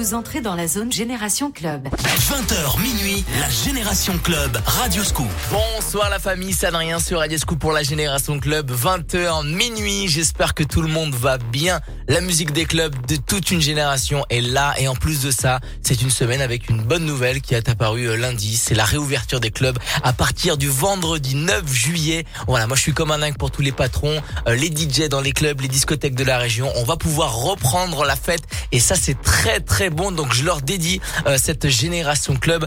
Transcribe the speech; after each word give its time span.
vous 0.00 0.14
entrez 0.14 0.40
dans 0.40 0.54
la 0.54 0.66
zone 0.66 0.90
Génération 0.90 1.50
Club. 1.50 1.86
20h 1.86 2.80
minuit, 2.80 3.22
la 3.38 3.50
Génération 3.50 4.16
Club, 4.16 4.58
Radio 4.64 5.04
Scoop. 5.04 5.28
Bonsoir 5.50 6.08
la 6.08 6.18
famille, 6.18 6.54
c'est 6.54 6.68
Adrien 6.68 6.98
sur 6.98 7.18
Radio 7.18 7.36
Scoop 7.36 7.58
pour 7.58 7.72
la 7.72 7.82
Génération 7.82 8.40
Club, 8.40 8.70
20h 8.72 9.46
minuit. 9.54 10.08
J'espère 10.08 10.54
que 10.54 10.62
tout 10.62 10.80
le 10.80 10.88
monde 10.88 11.14
va 11.14 11.36
bien. 11.36 11.80
La 12.08 12.22
musique 12.22 12.52
des 12.52 12.64
clubs 12.64 12.94
de 13.08 13.16
toute 13.16 13.50
une 13.50 13.60
génération 13.60 14.24
est 14.30 14.40
là 14.40 14.74
et 14.78 14.88
en 14.88 14.94
plus 14.94 15.20
de 15.20 15.30
ça, 15.30 15.60
c'est 15.82 16.00
une 16.00 16.08
semaine 16.08 16.40
avec 16.40 16.70
une 16.70 16.82
bonne 16.82 17.04
nouvelle 17.04 17.42
qui 17.42 17.54
est 17.54 17.68
apparue 17.68 18.08
euh, 18.08 18.16
lundi. 18.16 18.56
C'est 18.56 18.74
la 18.74 18.84
réouverture 18.84 19.38
des 19.38 19.50
clubs 19.50 19.78
à 20.02 20.14
partir 20.14 20.56
du 20.56 20.70
vendredi 20.70 21.34
9 21.34 21.70
juillet. 21.70 22.24
Voilà, 22.48 22.66
moi 22.66 22.74
je 22.74 22.80
suis 22.80 22.94
comme 22.94 23.10
un 23.10 23.18
dingue 23.18 23.36
pour 23.36 23.50
tous 23.50 23.60
les 23.62 23.72
patrons, 23.72 24.22
euh, 24.48 24.54
les 24.54 24.68
DJ 24.68 25.10
dans 25.10 25.20
les 25.20 25.32
clubs, 25.32 25.60
les 25.60 25.68
discothèques 25.68 26.14
de 26.14 26.24
la 26.24 26.38
région. 26.38 26.72
On 26.76 26.84
va 26.84 26.96
pouvoir 26.96 27.36
reprendre 27.36 28.04
la 28.04 28.16
fête 28.16 28.42
et 28.72 28.80
ça 28.80 28.94
c'est 28.94 29.20
très 29.20 29.60
très 29.60 29.89
bon. 29.94 30.12
Donc 30.12 30.32
je 30.32 30.44
leur 30.44 30.62
dédie 30.62 31.00
euh, 31.26 31.36
cette 31.38 31.68
génération 31.68 32.36
club, 32.36 32.66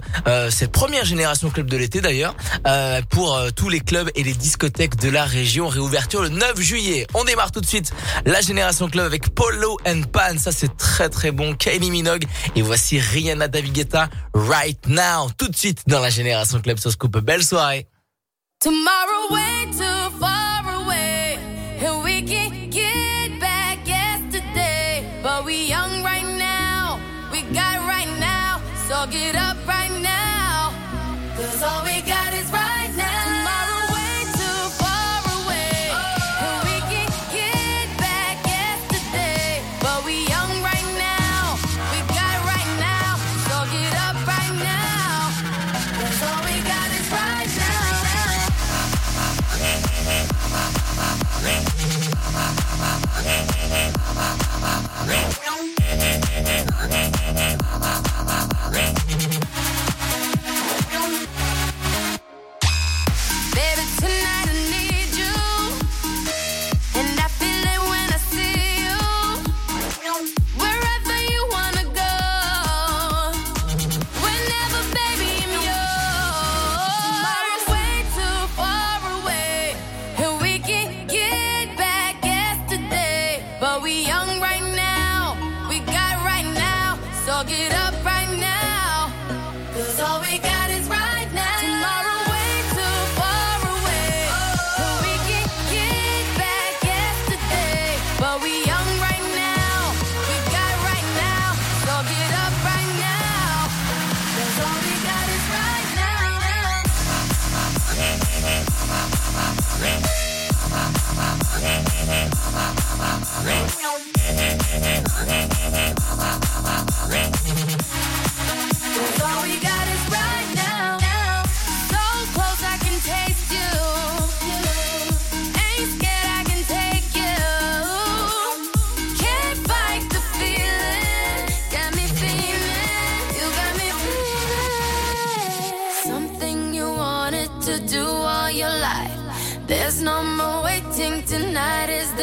cette 0.50 0.72
première 0.72 1.06
génération 1.06 1.50
club 1.50 1.70
de 1.70 1.78
l'été 1.78 2.02
d'ailleurs, 2.02 2.36
pour 3.10 3.40
tous 3.56 3.70
les 3.70 3.80
clubs 3.80 4.10
et 4.16 4.24
les 4.24 4.34
discothèques 4.34 4.96
de 4.98 5.10
la 5.10 5.26
région. 5.26 5.68
Réouverture 5.68 6.22
le 6.22 6.30
9 6.30 6.60
juillet. 6.60 7.08
On 7.14 7.24
démarre 7.24 7.52
tout 7.52 7.62
de 7.62 7.66
suite 7.66 7.94
la 8.26 8.42
génération 8.42 8.90
club 8.90 9.06
avec 9.06 9.34
Polo 9.34 9.78
and 9.86 10.04
Pan. 10.12 10.38
Ça, 10.38 10.52
c'est 10.52 10.76
très 10.78 11.10
très 11.10 11.32
bon. 11.32 11.56
Kylie 11.56 11.92
Minogue. 11.92 12.26
Et 12.56 12.62
voici 12.62 13.00
Rihanna 13.00 13.48
Davigetta 13.48 14.10
right 14.34 14.88
now. 14.88 15.30
Tout 15.38 15.48
de 15.48 15.56
suite 15.56 15.82
dans 15.88 16.00
la 16.00 16.10
Génération 16.10 16.60
Club 16.62 16.78
sur 16.78 16.92
Scoop. 16.92 17.18
Belle 17.20 17.44
soirée. 17.44 17.88
Tomorrow 18.60 19.32
way 19.32 19.72
too 19.72 20.20
far 20.20 20.64
away. 20.68 21.38
And 21.86 22.04
we 22.04 22.22
can 22.24 22.70
get 22.70 23.03
now. 29.06 29.12
So 29.12 29.12
get 29.12 29.36
up 29.36 29.53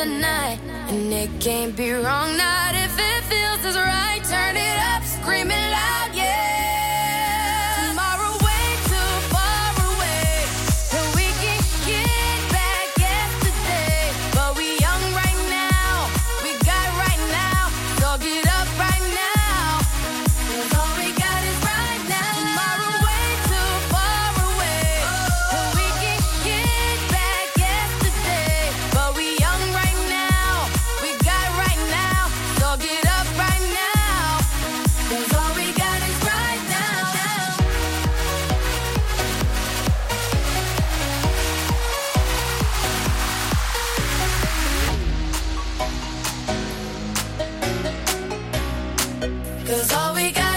the 0.01 0.07
night, 0.07 0.59
and 0.89 1.13
it 1.13 1.29
can't 1.41 1.77
be 1.77 1.93
wrong. 1.93 2.35
Not 2.35 2.75
if 2.75 2.99
it 2.99 3.23
feels 3.25 3.63
as 3.67 3.77
right. 3.77 4.23
Turn 4.25 4.57
it 4.57 4.79
up, 4.95 5.03
screaming 5.05 5.60
Cause 49.21 49.93
all 49.93 50.15
we 50.15 50.31
got 50.33 50.50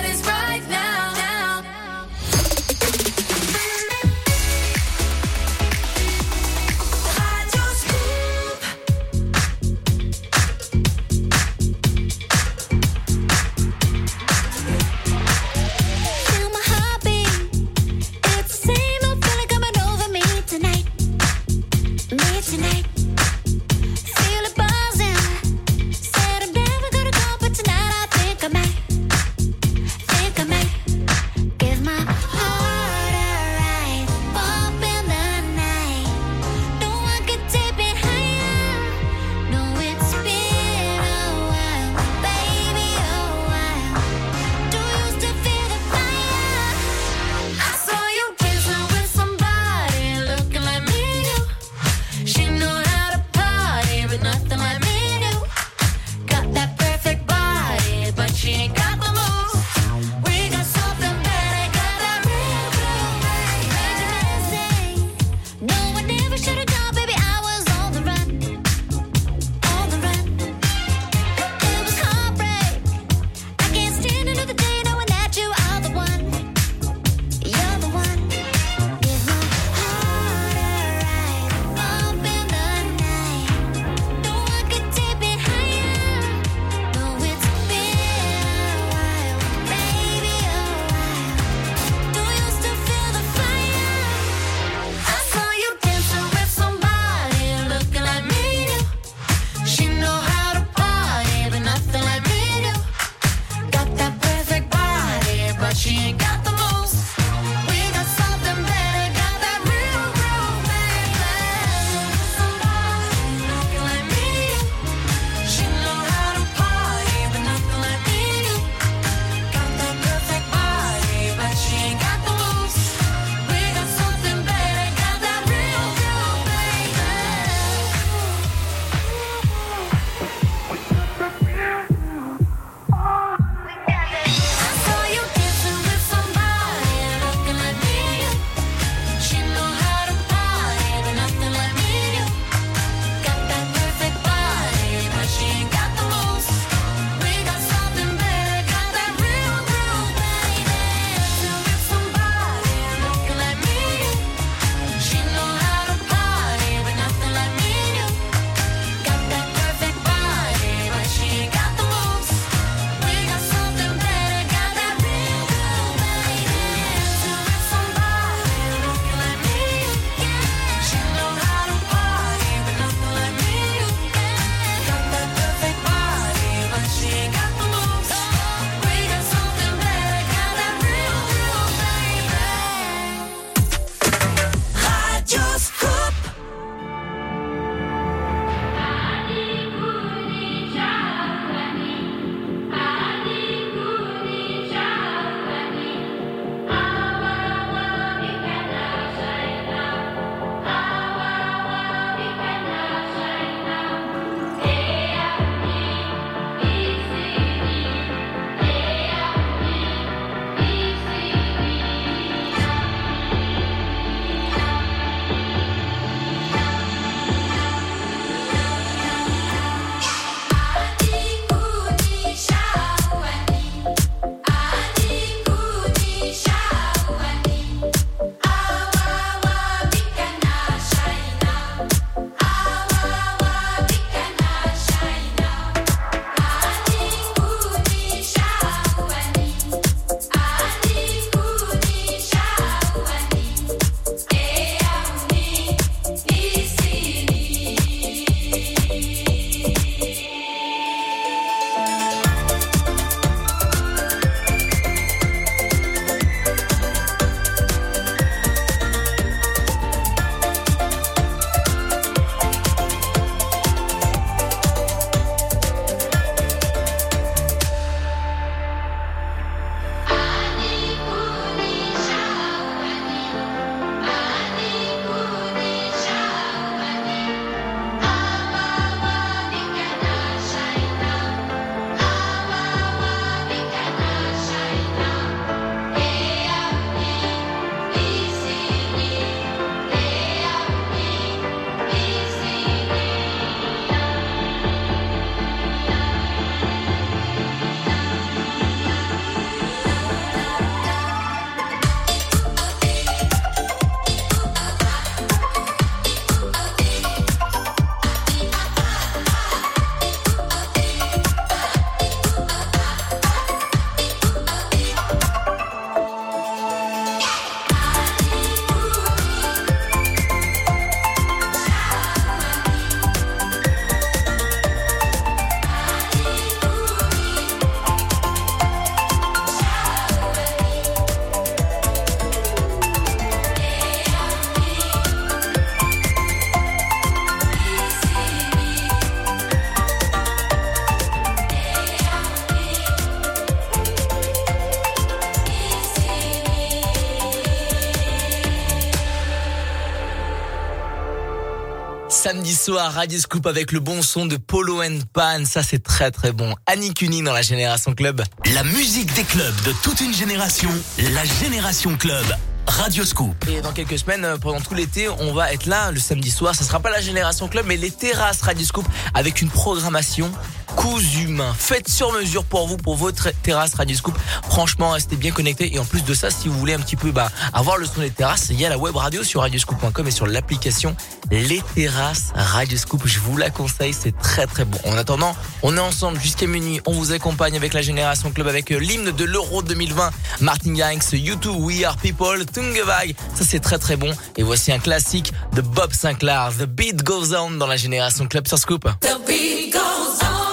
soir, 352.63 352.93
Radio 352.93 353.19
Scoop 353.19 353.45
avec 353.45 353.73
le 353.73 353.81
bon 353.81 354.01
son 354.01 354.25
de 354.25 354.37
Polo 354.37 354.81
and 354.81 354.99
Pan. 355.11 355.43
Ça, 355.43 355.63
c'est 355.63 355.83
très 355.83 356.11
très 356.11 356.31
bon. 356.31 356.55
Annie 356.65 356.93
Cuny 356.93 357.21
dans 357.21 357.33
la 357.33 357.41
Génération 357.41 357.93
Club. 357.93 358.23
La 358.53 358.63
musique 358.63 359.13
des 359.15 359.25
clubs 359.25 359.61
de 359.65 359.73
toute 359.83 359.99
une 359.99 360.13
génération. 360.13 360.69
La 360.97 361.25
Génération 361.25 361.97
Club. 361.97 362.23
Radio 362.65 363.03
Scoop. 363.03 363.35
Et 363.49 363.59
dans 363.59 363.73
quelques 363.73 363.99
semaines, 363.99 364.23
euh, 364.23 364.37
pendant 364.37 364.61
tout 364.61 364.75
l'été, 364.75 365.09
on 365.09 365.33
va 365.33 365.51
être 365.51 365.65
là 365.65 365.91
le 365.91 365.99
samedi 365.99 366.31
soir. 366.31 366.55
Ce 366.55 366.63
sera 366.63 366.79
pas 366.79 366.89
la 366.89 367.01
Génération 367.01 367.49
Club, 367.49 367.65
mais 367.67 367.75
les 367.75 367.91
terrasses 367.91 368.41
Radio 368.41 368.65
Scoop 368.65 368.85
avec 369.13 369.41
une 369.41 369.49
programmation 369.49 370.31
cousu 370.75 371.27
main, 371.27 371.53
faite 371.53 371.87
sur 371.87 372.11
mesure 372.13 372.45
pour 372.45 372.67
vous, 372.67 372.77
pour 372.77 372.95
votre 372.95 373.29
terrasse 373.41 373.75
Radio 373.75 373.95
Scoop. 373.95 374.17
Franchement, 374.49 374.91
restez 374.91 375.17
bien 375.17 375.31
connectés. 375.31 375.75
Et 375.75 375.79
en 375.79 375.85
plus 375.85 376.03
de 376.03 376.13
ça, 376.13 376.31
si 376.31 376.47
vous 376.47 376.57
voulez 376.57 376.73
un 376.73 376.79
petit 376.79 376.95
peu 376.95 377.11
bah, 377.11 377.29
avoir 377.51 377.77
le 377.77 377.85
son 377.85 377.99
des 377.99 378.09
terrasses, 378.09 378.47
il 378.49 378.59
y 378.59 378.65
a 378.65 378.69
la 378.69 378.77
web 378.77 378.95
radio 378.95 379.23
sur 379.23 379.41
radioscoop.com 379.41 380.07
et 380.07 380.11
sur 380.11 380.25
l'application 380.25 380.95
Les 381.33 381.63
Terrasses 381.73 382.31
Radio 382.35 382.77
Scoop. 382.77 383.01
Je 383.05 383.17
vous 383.17 383.37
la 383.37 383.49
conseille, 383.49 383.91
c'est 383.91 384.15
très 384.15 384.45
très 384.45 384.65
bon. 384.65 384.77
En 384.85 384.95
attendant, 384.95 385.35
on 385.63 385.75
est 385.75 385.79
ensemble 385.79 386.19
jusqu'à 386.19 386.45
minuit. 386.45 386.79
On 386.85 386.91
vous 386.91 387.11
accompagne 387.11 387.55
avec 387.55 387.73
la 387.73 387.81
Génération 387.81 388.29
Club 388.29 388.47
avec 388.47 388.71
euh, 388.71 388.77
l'hymne 388.77 389.09
de 389.09 389.23
l'Euro 389.23 389.63
2020, 389.63 390.11
Martin 390.41 390.73
Garrix, 390.73 390.99
YouTube, 391.13 391.55
We 391.57 391.85
Are 391.85 391.97
People, 391.97 392.45
Tungevag. 392.45 393.15
Ça 393.33 393.43
c'est 393.43 393.61
très 393.61 393.79
très 393.79 393.95
bon. 393.95 394.11
Et 394.37 394.43
voici 394.43 394.71
un 394.71 394.77
classique 394.77 395.33
de 395.53 395.61
Bob 395.61 395.91
Sinclair, 395.91 396.51
The 396.55 396.65
Beat 396.65 397.03
Goes 397.03 397.33
On 397.35 397.49
dans 397.49 397.65
la 397.65 397.77
Génération 397.77 398.27
Club 398.27 398.47
sur 398.47 398.59
Scoop. 398.59 398.87
The 399.01 399.17
beat 399.25 399.73
goes 399.73 399.79
on, 400.21 400.52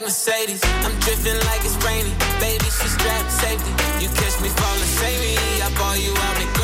like 0.00 0.08
Mercedes. 0.08 0.60
I'm 0.84 0.98
drifting 1.00 1.38
like 1.46 1.64
it's 1.64 1.76
rainy. 1.84 2.12
Baby, 2.40 2.64
she 2.64 2.88
strapped 2.88 3.32
safety. 3.32 3.70
You 4.00 4.08
catch 4.08 4.40
me 4.40 4.48
falling, 4.48 4.90
save 4.98 5.20
me. 5.20 5.36
I 5.62 5.70
bought 5.76 6.00
you 6.00 6.12
out 6.12 6.59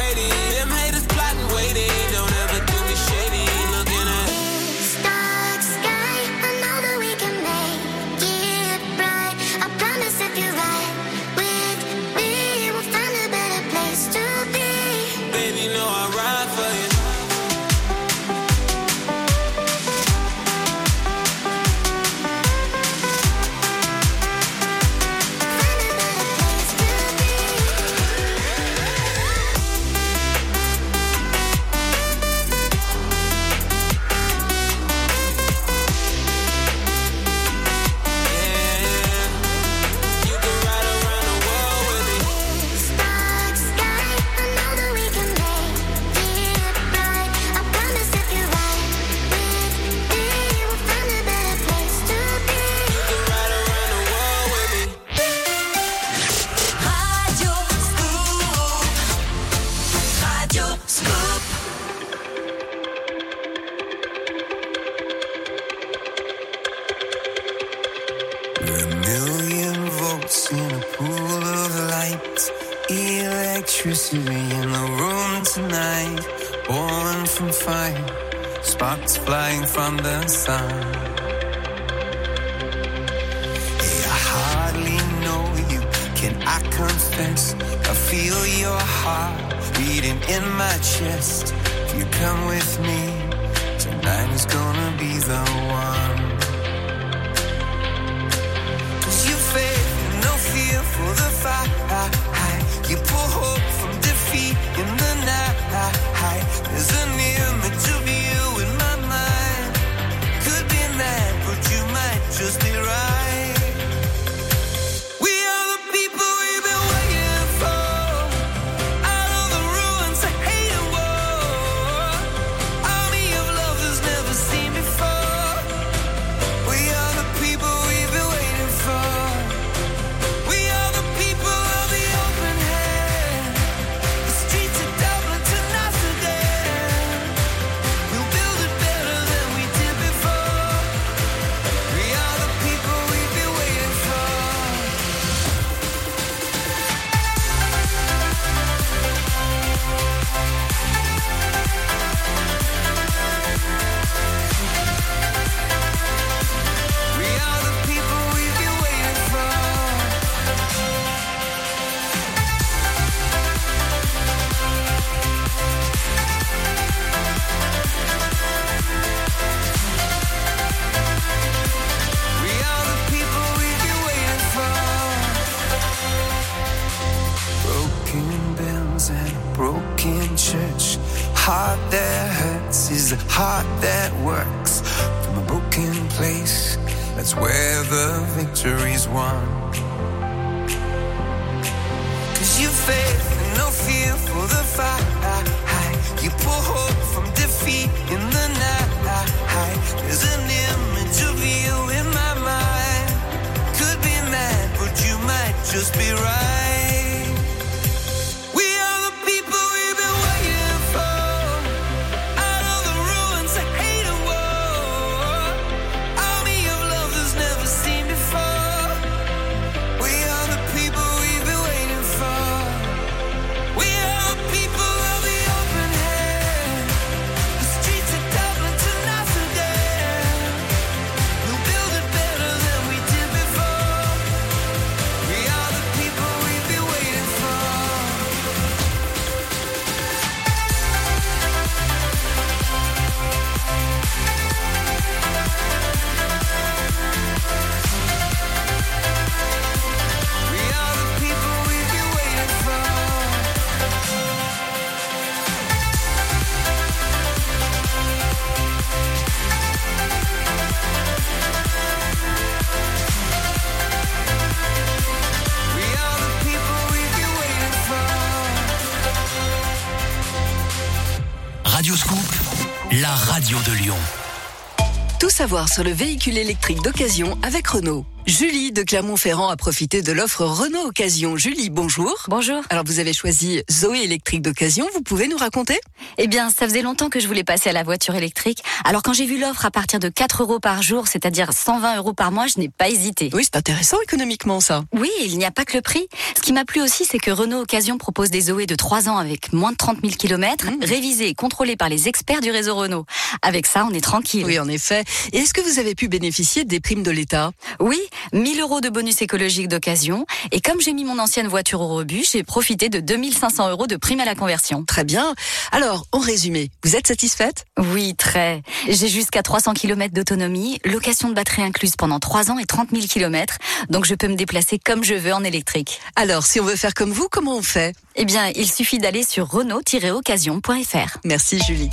sur 275.69 275.85
le 275.85 275.93
véhicule 275.93 276.39
électrique 276.39 276.83
d'occasion 276.83 277.39
avec 277.43 277.69
Renault. 277.69 278.05
Julie 278.27 278.73
de 278.73 278.83
Clermont-Ferrand 278.83 279.51
a 279.51 279.57
profité 279.57 280.03
de 280.03 280.11
l'offre 280.11 280.45
Renault 280.45 280.89
Occasion. 280.89 281.37
Julie, 281.37 281.71
bonjour. 281.71 282.25
Bonjour. 282.27 282.61
Alors 282.71 282.83
vous 282.85 282.99
avez 282.99 283.13
choisi 283.13 283.63
Zoé 283.71 284.01
électrique 284.01 284.43
d'occasion, 284.43 284.85
vous 284.95 285.01
pouvez 285.01 285.29
nous 285.29 285.37
raconter? 285.37 285.79
Eh 286.19 286.27
bien, 286.27 286.51
ça 286.51 286.67
faisait 286.67 286.83
longtemps 286.83 287.09
que 287.09 287.21
je 287.21 287.29
voulais 287.29 287.45
passer 287.45 287.71
à 287.71 287.73
la 287.73 287.85
voiture 287.85 288.17
électrique. 288.17 288.65
Alors 288.85 289.05
quand 289.05 289.13
j'ai 289.13 289.27
vu 289.27 289.39
l'offre 289.39 289.65
à 289.65 289.71
partir 289.71 290.01
de 290.01 290.09
4 290.09 290.43
euros 290.43 290.59
par 290.59 290.83
jour, 290.83 291.07
c'est-à-dire 291.07 291.53
120 291.53 291.99
euros 291.99 292.15
par 292.15 292.33
mois, 292.33 292.49
je 292.49 292.59
n'ai 292.59 292.69
pas 292.69 292.89
hésité. 292.89 293.31
Oui, 293.33 293.45
c'est 293.45 293.55
intéressant 293.55 293.99
économiquement 294.03 294.59
ça. 294.59 294.83
Oui, 294.93 295.09
il 295.25 295.39
n'y 295.39 295.45
a 295.45 295.53
pas 295.53 295.65
que 295.65 295.77
le 295.77 295.83
prix. 295.83 296.09
Ce 296.37 296.43
qui 296.43 296.53
m'a 296.53 296.65
plu 296.65 296.83
aussi, 296.83 297.05
c'est 297.05 297.21
que 297.21 297.31
Renault 297.31 297.61
Occasion 297.61 297.97
propose 297.97 298.31
des 298.31 298.41
Zoé 298.41 298.67
de 298.67 298.75
3 298.75 299.09
ans 299.09 299.19
avec 299.19 299.53
moins 299.53 299.71
de 299.71 299.77
30 299.77 299.99
000 300.03 300.15
km, 300.19 300.67
révisés 300.83 301.29
et 301.29 301.35
contrôlés 301.35 301.77
par 301.77 301.89
les 301.89 302.09
experts 302.09 302.41
du 302.41 302.51
réseau 302.51 302.75
Renault. 302.75 303.07
Avec 303.43 303.67
ça, 303.67 303.87
on 303.89 303.95
est 303.95 304.01
tranquille. 304.01 304.45
Oui, 304.45 304.59
en 304.59 304.67
effet. 304.67 305.05
Et 305.33 305.39
est-ce 305.39 305.55
que 305.55 305.61
vous 305.61 305.79
avez 305.79 305.95
pu 305.95 306.09
bénéficier 306.09 306.65
des 306.65 306.81
primes 306.81 307.05
de 307.05 307.13
l'État? 307.13 307.53
Oui, 307.79 308.01
1000 308.33 308.61
euros 308.61 308.81
de 308.81 308.89
bonus 308.89 309.23
écologique 309.23 309.69
d'occasion. 309.69 310.27
Et 310.53 310.61
comme 310.61 310.81
j'ai 310.81 310.93
mis 310.93 311.05
mon 311.05 311.19
ancienne 311.19 311.49
voiture 311.49 311.81
au 311.81 311.89
rebut, 311.89 312.25
j'ai 312.31 312.43
profité 312.43 312.89
de 312.89 313.01
2500 313.01 313.71
euros 313.71 313.87
de 313.87 313.97
prime 313.97 314.21
à 314.21 314.25
la 314.25 314.35
conversion. 314.35 314.85
Très 314.85 315.05
bien. 315.05 315.35
Alors, 315.73 316.07
en 316.13 316.19
résumé, 316.19 316.71
vous 316.85 316.97
êtes 316.97 317.07
satisfaite? 317.07 317.65
Oui, 317.79 318.15
très. 318.15 318.63
J'ai 318.89 319.09
jusqu'à 319.09 319.43
300 319.43 319.75
km 319.75 320.15
d'autonomie, 320.15 320.79
location 320.85 321.29
de 321.29 321.35
batterie 321.35 321.63
incluse 321.63 321.97
pendant 321.97 322.19
3 322.19 322.51
ans 322.51 322.59
et 322.59 322.67
30 322.67 322.91
000 322.93 323.07
km. 323.07 323.59
Donc 323.91 324.05
je 324.05 324.15
peux 324.15 324.29
me 324.29 324.37
déplacer 324.37 324.79
comme 324.79 325.05
je 325.05 325.15
veux 325.15 325.33
en 325.33 325.45
électrique. 325.45 326.01
Alors, 326.17 326.47
si 326.47 326.61
on 326.61 326.65
veut 326.65 326.77
faire 326.77 326.95
comme 326.95 327.11
vous, 327.11 327.29
comment 327.31 327.57
on 327.57 327.63
fait? 327.63 327.95
Eh 328.15 328.25
bien, 328.25 328.51
il 328.55 328.71
suffit 328.71 328.99
d'aller 328.99 329.23
sur 329.23 329.49
renault-occasion.fr. 329.49 331.19
Merci 331.25 331.61
Julie. 331.67 331.91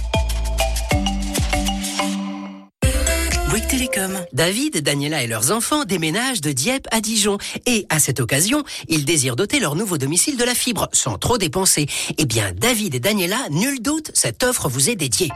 Bouygues 3.54 3.68
Télécom. 3.68 4.20
David, 4.34 4.82
Daniela 4.82 5.22
et 5.22 5.28
leurs 5.28 5.52
enfants 5.52 5.86
déménagent 5.86 6.42
de 6.42 6.52
Dieppe 6.52 6.88
à 6.90 7.02
Dijon. 7.02 7.38
Et 7.68 7.86
à 7.90 8.00
cette 8.00 8.20
occasion, 8.20 8.64
ils 8.88 9.06
désirent 9.06 9.36
doter 9.36 9.60
leur 9.60 9.76
nouveau 9.76 10.00
domicile 10.00 10.38
de 10.38 10.44
la 10.44 10.56
fibre 10.56 10.90
sans 10.92 11.20
trop 11.20 11.38
dépenser. 11.38 11.86
Eh 12.18 12.26
bien, 12.26 12.52
David 12.56 12.96
et 12.96 13.00
Daniela, 13.00 13.38
nul 13.52 13.80
doute, 13.80 14.10
cette 14.16 14.42
offre 14.42 14.70
vous 14.70 14.90
est 14.90 14.96
dédiée. 14.96 15.30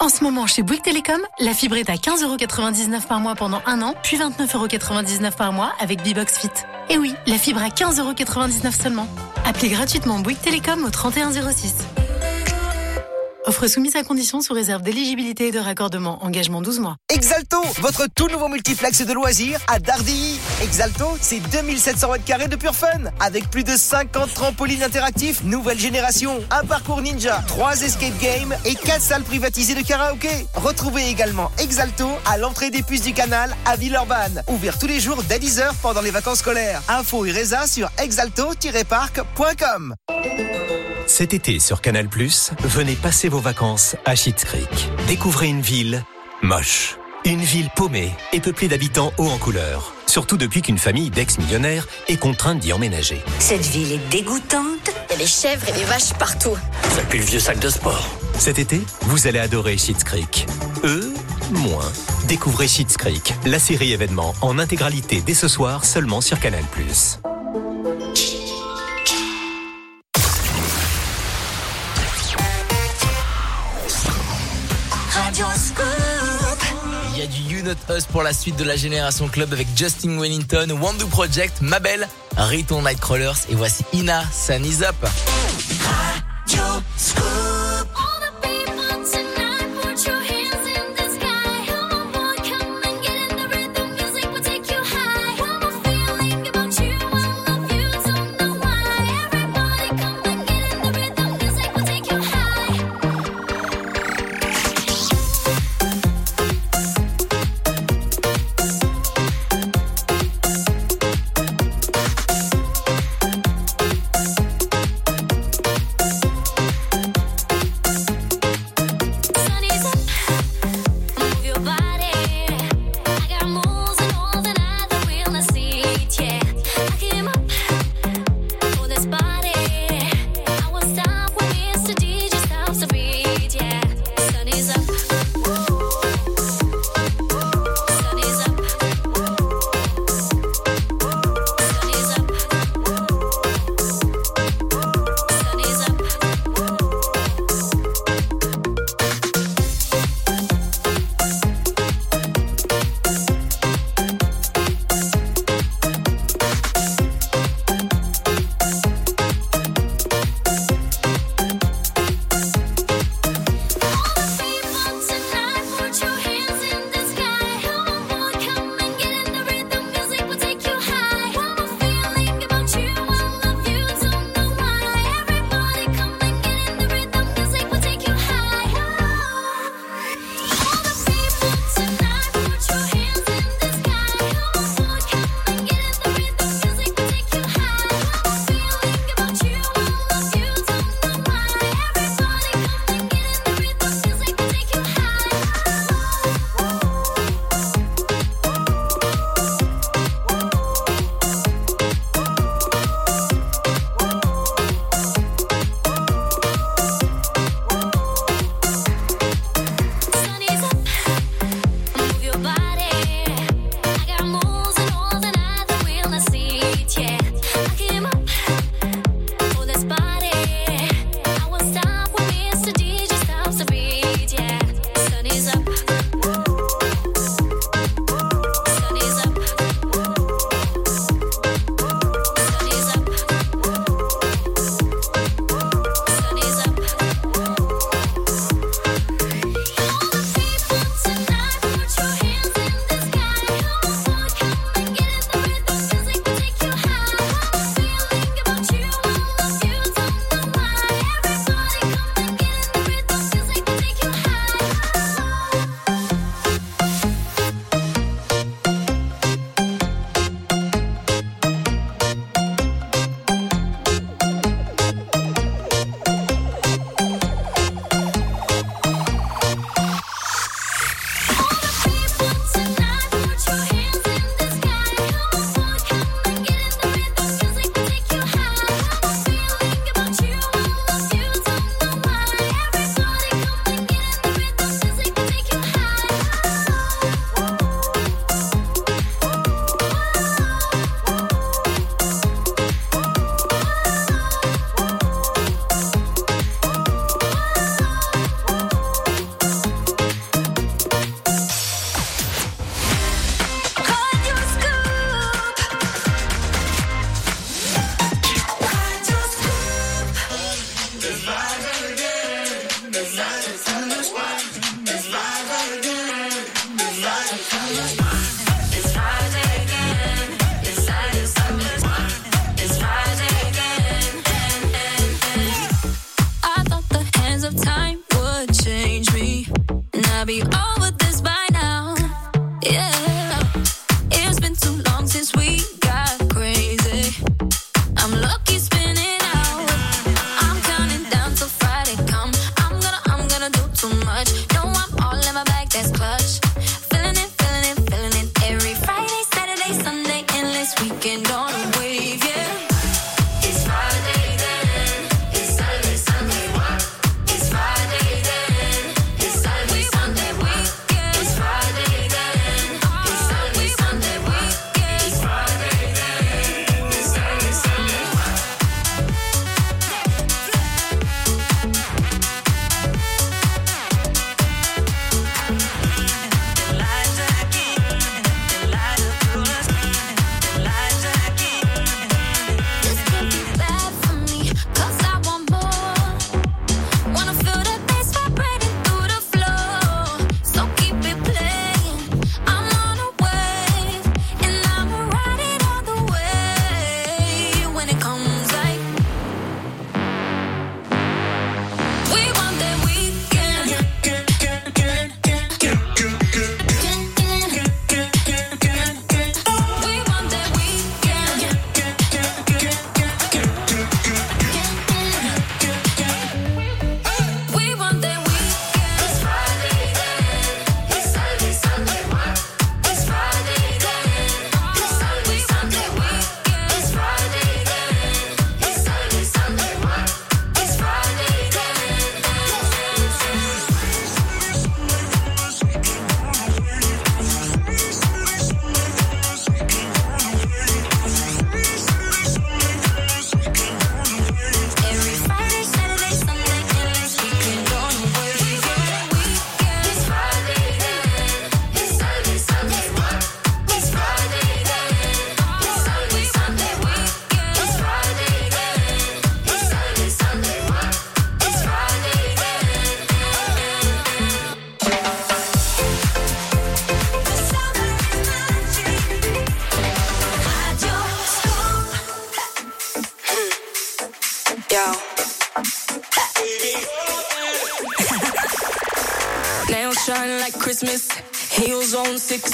En 0.00 0.08
ce 0.08 0.24
moment, 0.24 0.48
chez 0.48 0.64
Bouygues 0.64 0.82
Télécom, 0.82 1.20
la 1.38 1.54
fibre 1.54 1.76
est 1.76 1.88
à 1.88 1.94
15,99€ 1.94 3.06
par 3.06 3.20
mois 3.20 3.36
pendant 3.36 3.62
un 3.66 3.82
an, 3.82 3.94
puis 4.02 4.16
29,99€ 4.16 5.36
par 5.36 5.52
mois 5.52 5.72
avec 5.78 6.02
Bibox 6.02 6.38
Fit. 6.38 6.50
Et 6.88 6.98
oui, 6.98 7.14
la 7.28 7.38
fibre 7.38 7.62
à 7.62 7.68
15,99€ 7.68 8.82
seulement. 8.82 9.06
Appelez 9.44 9.68
gratuitement 9.68 10.18
Bouygues 10.18 10.40
Télécom 10.40 10.84
au 10.84 10.90
3106. 10.90 11.74
Offre 13.50 13.66
soumise 13.66 13.96
à 13.96 14.04
condition 14.04 14.40
sous 14.40 14.52
réserve 14.54 14.82
d'éligibilité 14.82 15.48
et 15.48 15.50
de 15.50 15.58
raccordement. 15.58 16.24
Engagement 16.24 16.62
12 16.62 16.78
mois. 16.78 16.94
Exalto, 17.12 17.60
votre 17.80 18.06
tout 18.14 18.28
nouveau 18.28 18.46
multiplex 18.46 19.04
de 19.04 19.12
loisirs 19.12 19.58
à 19.66 19.80
Dardilly. 19.80 20.38
Exalto, 20.62 21.18
c'est 21.20 21.40
2700 21.40 22.12
mètres 22.12 22.24
carrés 22.24 22.46
de 22.46 22.54
pur 22.54 22.76
fun, 22.76 23.10
avec 23.18 23.50
plus 23.50 23.64
de 23.64 23.76
50 23.76 24.32
trampolines 24.34 24.84
interactifs, 24.84 25.42
nouvelle 25.42 25.80
génération, 25.80 26.38
un 26.52 26.64
parcours 26.64 27.02
ninja, 27.02 27.42
3 27.48 27.82
escape 27.82 28.16
games 28.20 28.54
et 28.64 28.76
4 28.76 29.02
salles 29.02 29.24
privatisées 29.24 29.74
de 29.74 29.82
karaoké. 29.82 30.46
Retrouvez 30.54 31.08
également 31.08 31.50
Exalto 31.58 32.06
à 32.26 32.38
l'entrée 32.38 32.70
des 32.70 32.84
puces 32.84 33.02
du 33.02 33.14
canal 33.14 33.56
à 33.66 33.74
Villeurbanne, 33.74 34.44
ouvert 34.46 34.78
tous 34.78 34.86
les 34.86 35.00
jours 35.00 35.24
dès 35.28 35.40
10h 35.40 35.72
pendant 35.82 36.02
les 36.02 36.12
vacances 36.12 36.38
scolaires. 36.38 36.82
Info 36.88 37.24
et 37.24 37.34
sur 37.66 37.90
exalto-parc.com. 37.98 39.96
Cet 41.10 41.34
été 41.34 41.58
sur 41.58 41.80
Canal+, 41.80 42.06
venez 42.62 42.94
passer 42.94 43.28
vos 43.28 43.40
vacances 43.40 43.96
à 44.04 44.14
Schitt's 44.14 44.44
Creek. 44.44 44.68
Découvrez 45.08 45.48
une 45.48 45.60
ville 45.60 46.04
moche. 46.40 46.98
Une 47.24 47.40
ville 47.40 47.68
paumée 47.74 48.12
et 48.32 48.38
peuplée 48.38 48.68
d'habitants 48.68 49.12
hauts 49.18 49.28
en 49.28 49.36
couleur. 49.36 49.92
Surtout 50.06 50.36
depuis 50.36 50.62
qu'une 50.62 50.78
famille 50.78 51.10
d'ex-millionnaires 51.10 51.88
est 52.06 52.16
contrainte 52.16 52.60
d'y 52.60 52.72
emménager. 52.72 53.20
Cette 53.40 53.66
ville 53.66 53.90
est 53.90 54.08
dégoûtante. 54.08 54.92
Il 55.08 55.14
y 55.14 55.16
a 55.16 55.18
des 55.18 55.26
chèvres 55.26 55.68
et 55.68 55.72
des 55.72 55.84
vaches 55.84 56.12
partout. 56.14 56.56
Ça 56.90 57.02
pue 57.02 57.18
le 57.18 57.24
vieux 57.24 57.40
sac 57.40 57.58
de 57.58 57.70
sport. 57.70 58.08
Cet 58.38 58.60
été, 58.60 58.80
vous 59.02 59.26
allez 59.26 59.40
adorer 59.40 59.78
Schitt's 59.78 60.04
Creek. 60.04 60.46
Eux, 60.84 61.12
moins. 61.50 61.90
Découvrez 62.28 62.68
Schitt's 62.68 62.96
Creek, 62.96 63.34
la 63.46 63.58
série 63.58 63.92
événement 63.92 64.32
en 64.42 64.60
intégralité 64.60 65.24
dès 65.26 65.34
ce 65.34 65.48
soir 65.48 65.84
seulement 65.84 66.20
sur 66.20 66.38
Canal+. 66.38 66.62
Us 77.90 78.04
pour 78.06 78.22
la 78.22 78.32
suite 78.32 78.56
de 78.56 78.64
la 78.64 78.76
Génération 78.76 79.28
Club 79.28 79.52
avec 79.52 79.66
Justin 79.76 80.18
Wellington, 80.18 80.68
Wandu 80.80 81.04
Project, 81.06 81.60
Mabel, 81.60 82.08
Riton 82.36 82.82
Nightcrawlers 82.82 83.46
et 83.48 83.54
voici 83.54 83.84
Ina 83.92 84.20
Up. 84.20 84.96
Radio. 86.48 87.59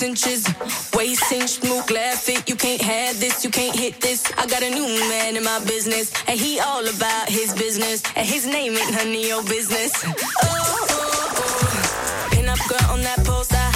inches. 0.03 0.47
Waist 0.95 1.25
cinched, 1.25 1.65
mook, 1.65 1.91
laugh 1.91 2.29
it. 2.29 2.49
You 2.49 2.57
can't 2.57 2.81
have 2.83 3.19
this, 3.21 3.45
you 3.45 3.51
can't 3.51 3.77
hit 3.79 4.01
this. 4.01 4.25
I 4.37 4.47
got 4.47 4.63
a 4.63 4.71
new 4.71 4.87
man 5.09 5.37
in 5.37 5.45
my 5.45 5.61
business, 5.65 6.13
and 6.27 6.39
he 6.39 6.59
all 6.61 6.87
about 6.87 7.29
his 7.29 7.53
business. 7.55 8.03
And 8.17 8.27
his 8.27 8.47
name 8.47 8.77
ain't 8.77 8.93
none 8.93 9.09
of 9.09 9.15
your 9.15 9.43
business. 9.45 9.93
Oh, 10.05 10.15
oh, 10.45 11.27
oh. 11.39 12.29
Pin 12.33 12.49
up 12.49 12.59
girl 12.69 12.91
on 12.91 13.01
that 13.03 13.25
poster. 13.25 13.69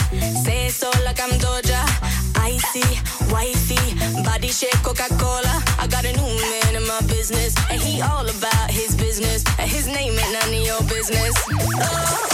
Say 0.45 0.67
it 0.67 0.73
so 0.73 0.91
like 1.05 1.21
I'm 1.21 1.31
Doja. 1.39 1.81
Icy, 2.37 2.87
wifey, 3.33 4.23
body 4.25 4.49
shape, 4.49 4.83
Coca 4.83 5.09
Cola. 5.19 5.63
I 5.79 5.87
got 5.87 6.05
a 6.05 6.13
new 6.13 6.33
man 6.51 6.77
in 6.77 6.87
my 6.87 7.01
business, 7.07 7.55
and 7.71 7.81
he 7.81 8.01
all 8.03 8.29
about 8.29 8.71
his 8.71 8.97
business. 8.97 9.45
And 9.59 9.71
his 9.71 9.87
name 9.87 10.19
ain't 10.19 10.33
none 10.33 10.49
of 10.49 10.67
your 10.67 10.83
business. 10.89 11.35
Oh, 11.83 12.30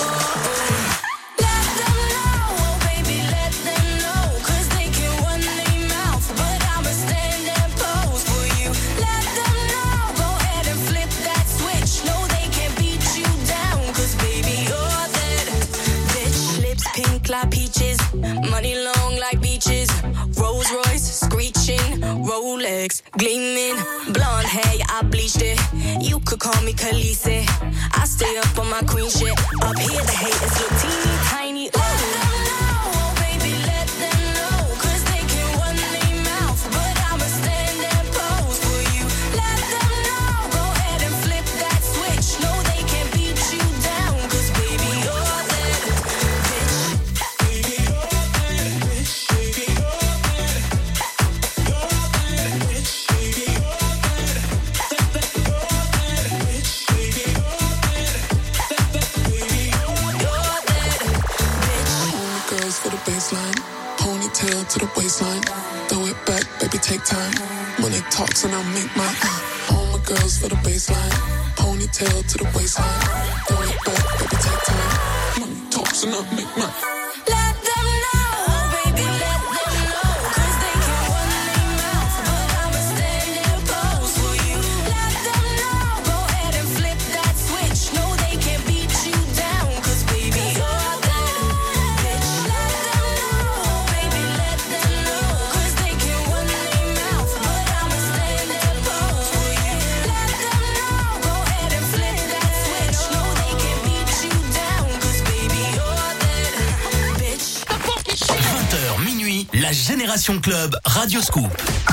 Club, 110.27 110.77
Radio 110.85 111.21
Scoop. 111.21 111.86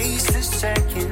Waste 0.00 0.36
a 0.36 0.42
second. 0.42 1.07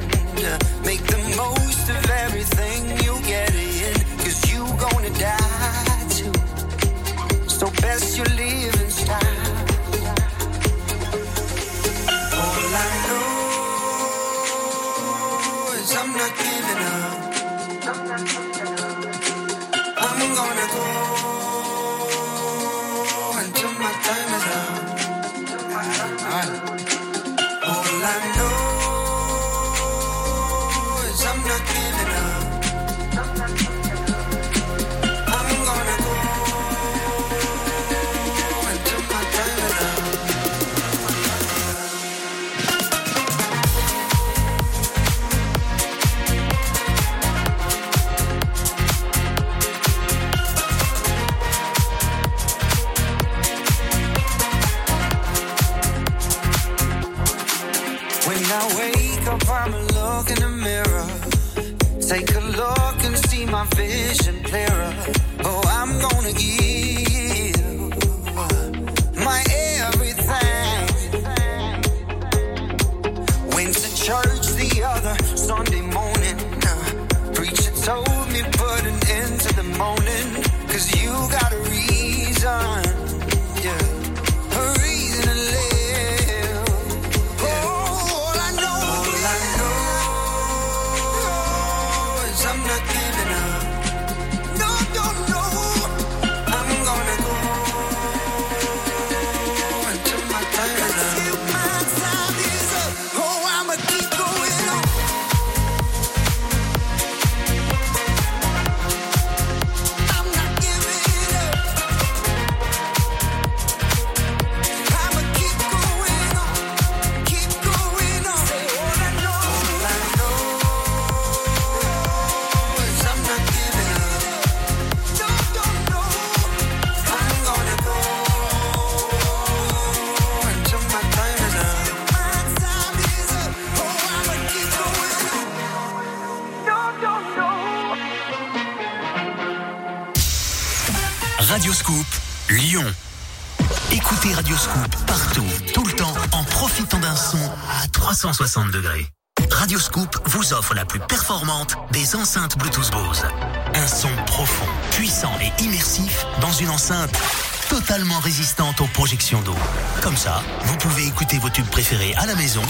Totalement 157.97 158.19
résistante 158.19 158.79
aux 158.81 158.87
projections 158.93 159.41
d'eau. 159.41 159.55
Comme 160.03 160.15
ça, 160.15 160.43
vous 160.65 160.77
pouvez 160.77 161.07
écouter 161.07 161.39
vos 161.39 161.49
tubes 161.49 161.65
préférés 161.65 162.13
à 162.17 162.27
la 162.27 162.35
maison 162.35 162.61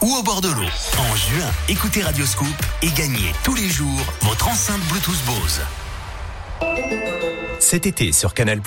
ou 0.00 0.14
au 0.14 0.22
bord 0.22 0.40
de 0.40 0.48
l'eau. 0.48 0.68
En 0.98 1.14
juin, 1.14 1.46
écoutez 1.68 2.02
Radio 2.02 2.24
Scoop 2.24 2.48
et 2.80 2.88
gagnez 2.88 3.34
tous 3.44 3.54
les 3.54 3.68
jours 3.68 4.00
votre 4.22 4.48
enceinte 4.48 4.80
Bluetooth 4.88 5.22
Bose. 5.26 5.60
Cet 7.58 7.84
été 7.84 8.12
sur 8.12 8.32
Canal+, 8.32 8.62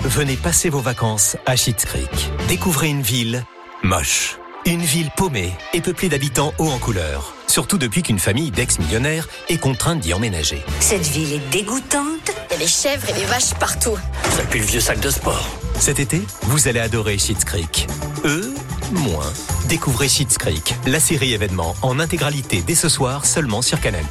venez 0.00 0.36
passer 0.36 0.70
vos 0.70 0.80
vacances 0.80 1.36
à 1.44 1.56
Schitt's 1.56 1.84
Creek. 1.84 2.08
Découvrez 2.48 2.88
une 2.88 3.02
ville 3.02 3.44
moche. 3.82 4.38
Une 4.64 4.82
ville 4.82 5.10
paumée 5.14 5.52
et 5.74 5.82
peuplée 5.82 6.08
d'habitants 6.08 6.54
hauts 6.56 6.70
en 6.70 6.78
couleur. 6.78 7.34
Surtout 7.46 7.78
depuis 7.78 8.02
qu'une 8.02 8.18
famille 8.18 8.50
d'ex-millionnaires 8.50 9.28
est 9.48 9.58
contrainte 9.58 10.00
d'y 10.00 10.12
emménager. 10.14 10.62
Cette 10.80 11.06
ville 11.06 11.34
est 11.34 11.50
dégoûtante. 11.50 12.30
Il 12.50 12.52
y 12.52 12.56
a 12.56 12.58
des 12.58 12.66
chèvres 12.66 13.08
et 13.08 13.12
des 13.14 13.24
vaches 13.24 13.54
partout. 13.54 13.96
Ça 14.30 14.42
pue 14.50 14.58
le 14.58 14.64
vieux 14.64 14.80
sac 14.80 15.00
de 15.00 15.10
sport. 15.10 15.48
Cet 15.78 16.00
été, 16.00 16.22
vous 16.42 16.68
allez 16.68 16.80
adorer 16.80 17.18
Schitt's 17.18 17.44
Creek. 17.44 17.86
Eux, 18.24 18.54
moins. 18.92 19.32
Découvrez 19.68 20.08
Schitt's 20.08 20.38
Creek, 20.38 20.74
la 20.86 21.00
série 21.00 21.32
événement 21.34 21.74
en 21.82 21.98
intégralité 21.98 22.62
dès 22.66 22.74
ce 22.74 22.88
soir 22.88 23.26
seulement 23.26 23.62
sur 23.62 23.80
Canal+. 23.80 24.04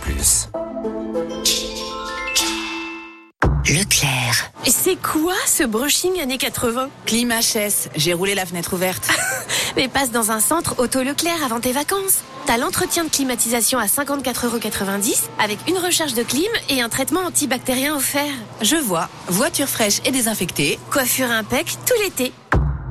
Leclerc. 3.70 4.52
C'est 4.66 4.96
quoi 4.96 5.34
ce 5.46 5.64
brushing 5.64 6.22
années 6.22 6.38
80 6.38 6.90
Clim 7.06 7.30
HS, 7.30 7.90
j'ai 7.96 8.14
roulé 8.14 8.34
la 8.34 8.46
fenêtre 8.46 8.74
ouverte. 8.74 9.10
Mais 9.76 9.90
passe 9.90 10.12
dans 10.12 10.32
un 10.32 10.40
centre 10.40 10.76
auto 10.80 11.04
Leclerc 11.04 11.44
avant 11.44 11.60
tes 11.60 11.74
vacances. 11.74 12.24
T'as 12.48 12.58
l'entretien 12.58 13.04
de 13.04 13.10
climatisation 13.10 13.78
à 13.78 13.88
54,90€ 13.88 15.24
avec 15.38 15.60
une 15.68 15.78
recharge 15.78 16.14
de 16.14 16.24
clim 16.24 16.50
et 16.70 16.80
un 16.80 16.88
traitement 16.88 17.20
antibactérien 17.20 17.94
offert. 17.94 18.32
Je 18.62 18.78
vois, 18.78 19.10
voiture 19.28 19.68
fraîche 19.68 20.00
et 20.06 20.12
désinfectée. 20.12 20.80
Coiffure 20.90 21.30
impec 21.30 21.68
tout 21.86 22.02
l'été. 22.02 22.32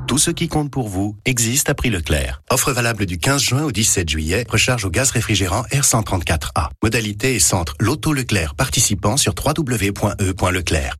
Tout 0.06 0.18
ce 0.18 0.30
qui 0.30 0.48
compte 0.48 0.70
pour 0.70 0.88
vous 0.88 1.16
existe 1.24 1.70
à 1.70 1.74
prix 1.74 1.88
Leclerc. 1.88 2.42
Offre 2.50 2.72
valable 2.72 3.06
du 3.06 3.16
15 3.16 3.40
juin 3.40 3.62
au 3.62 3.72
17 3.72 4.10
juillet. 4.10 4.44
Recharge 4.46 4.84
au 4.84 4.90
gaz 4.90 5.10
réfrigérant 5.10 5.62
R134A. 5.72 6.68
Modalité 6.82 7.34
et 7.34 7.40
centre 7.40 7.74
Loto 7.80 8.12
Leclerc 8.12 8.54
participant 8.56 9.16
sur 9.16 9.32
www.e.leclerc. 9.34 10.96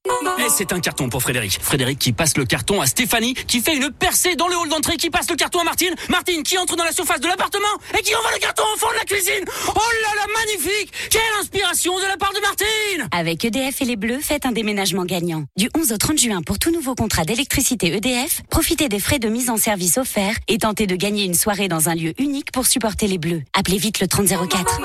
C'est 0.48 0.72
un 0.72 0.80
carton 0.80 1.08
pour 1.08 1.22
Frédéric. 1.22 1.58
Frédéric 1.60 1.98
qui 1.98 2.12
passe 2.12 2.36
le 2.36 2.44
carton 2.44 2.80
à 2.80 2.86
Stéphanie, 2.86 3.34
qui 3.34 3.60
fait 3.60 3.76
une 3.76 3.90
percée 3.90 4.36
dans 4.36 4.48
le 4.48 4.56
hall 4.56 4.68
d'entrée, 4.68 4.96
qui 4.96 5.10
passe 5.10 5.28
le 5.28 5.36
carton 5.36 5.58
à 5.58 5.64
Martine. 5.64 5.94
Martine 6.08 6.42
qui 6.42 6.56
entre 6.56 6.76
dans 6.76 6.84
la 6.84 6.92
surface 6.92 7.20
de 7.20 7.26
l'appartement 7.26 7.66
et 7.98 8.02
qui 8.02 8.14
envoie 8.14 8.30
le 8.32 8.38
carton 8.38 8.62
au 8.74 8.78
fond 8.78 8.88
de 8.90 8.96
la 8.96 9.04
cuisine. 9.04 9.44
Oh 9.68 9.72
là 9.74 10.08
là, 10.14 10.26
magnifique 10.38 10.92
Quelle 11.10 11.20
inspiration 11.40 11.98
de 11.98 12.04
la 12.04 12.16
part 12.16 12.32
de 12.32 12.40
Martine 12.40 13.08
Avec 13.10 13.44
EDF 13.44 13.82
et 13.82 13.84
les 13.84 13.96
Bleus, 13.96 14.20
faites 14.20 14.46
un 14.46 14.52
déménagement 14.52 15.04
gagnant. 15.04 15.44
Du 15.56 15.68
11 15.76 15.92
au 15.92 15.96
30 15.96 16.18
juin 16.18 16.42
pour 16.42 16.58
tout 16.58 16.70
nouveau 16.70 16.94
contrat 16.94 17.24
d'électricité 17.24 17.94
EDF, 17.94 18.42
profitez 18.48 18.88
des 18.88 19.00
frais 19.00 19.18
de 19.18 19.28
mise 19.28 19.50
en 19.50 19.56
service 19.56 19.98
offerts 19.98 20.36
et 20.48 20.58
tentez 20.58 20.86
de 20.86 20.96
gagner 20.96 21.24
une 21.24 21.34
soirée 21.34 21.68
dans 21.68 21.88
un 21.88 21.94
lieu 21.94 22.14
unique 22.18 22.52
pour 22.52 22.66
supporter 22.66 23.08
les 23.08 23.18
Bleus. 23.18 23.42
Appelez 23.52 23.78
vite 23.78 24.00
le 24.00 24.06
3004. 24.06 24.80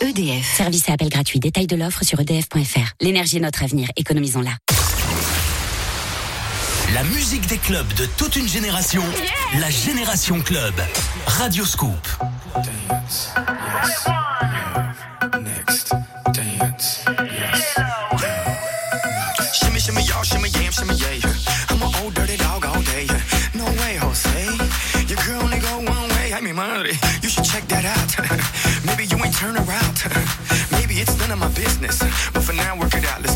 EDF. 0.00 0.56
Service 0.56 0.88
et 0.88 0.92
appel 0.92 1.08
gratuit. 1.08 1.38
Détail 1.38 1.66
de 1.66 1.76
l'offre 1.76 2.04
sur 2.04 2.20
edf.fr. 2.20 2.92
L'énergie 3.00 3.36
est 3.36 3.40
notre 3.40 3.62
avenir. 3.62 3.88
Économisons-la. 3.96 4.52
La 6.94 7.02
musique 7.04 7.46
des 7.46 7.58
clubs 7.58 7.92
de 7.94 8.06
toute 8.06 8.36
une 8.36 8.48
génération, 8.48 9.02
la 9.60 9.70
Génération 9.70 10.40
Club. 10.40 10.74
Radio 11.26 11.64
Scoop. 11.64 12.06
Shimmy, 19.52 19.80
shimmy, 19.80 20.02
y'all, 20.04 20.22
shimmy, 20.22 20.48
yam, 20.50 20.72
shimmy, 20.72 20.94
yeah. 20.94 21.30
I'm 21.70 21.82
an 21.82 21.92
old 22.02 22.14
dirty 22.14 22.36
dog 22.36 22.64
all 22.64 22.82
day. 22.82 23.06
No 23.54 23.64
way, 23.64 23.96
Jose. 24.00 24.46
Your 25.08 25.18
girl 25.26 25.42
only 25.42 25.58
go 25.58 25.78
one 25.78 26.08
way. 26.10 26.32
I 26.32 26.40
mean, 26.40 26.54
money. 26.54 26.92
You 27.22 27.28
should 27.28 27.44
check 27.44 27.66
that 27.68 27.84
out. 27.84 28.10
Maybe 28.86 29.04
you 29.06 29.22
ain't 29.24 29.34
turn 29.34 29.56
around. 29.56 29.96
Maybe 30.72 31.00
it's 31.00 31.18
none 31.18 31.30
of 31.32 31.38
my 31.38 31.48
business. 31.48 31.98
But 32.32 32.42
for 32.42 32.52
now, 32.52 32.78
work 32.78 32.94
it 32.94 33.04
out. 33.04 33.22
Let's 33.22 33.35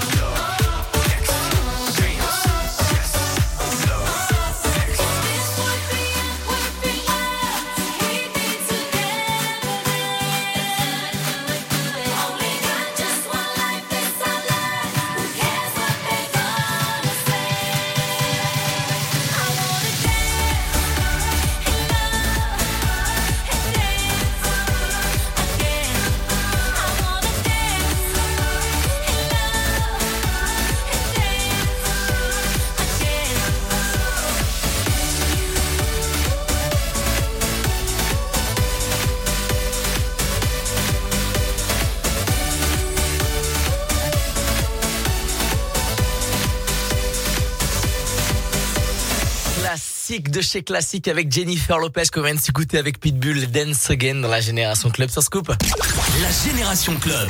De 50.31 50.41
chez 50.41 50.63
Classique 50.63 51.07
avec 51.09 51.31
Jennifer 51.31 51.77
Lopez 51.77 52.03
qu'on 52.11 52.21
vient 52.21 52.33
de 52.33 52.39
s'écouter 52.39 52.77
avec 52.77 52.99
Pitbull 52.99 53.47
Dance 53.47 53.89
Again 53.89 54.15
dans 54.15 54.29
la 54.29 54.39
Génération 54.39 54.89
Club 54.89 55.09
sur 55.09 55.21
Scoop. 55.21 55.49
La 55.49 56.49
Génération 56.49 56.95
Club. 56.95 57.29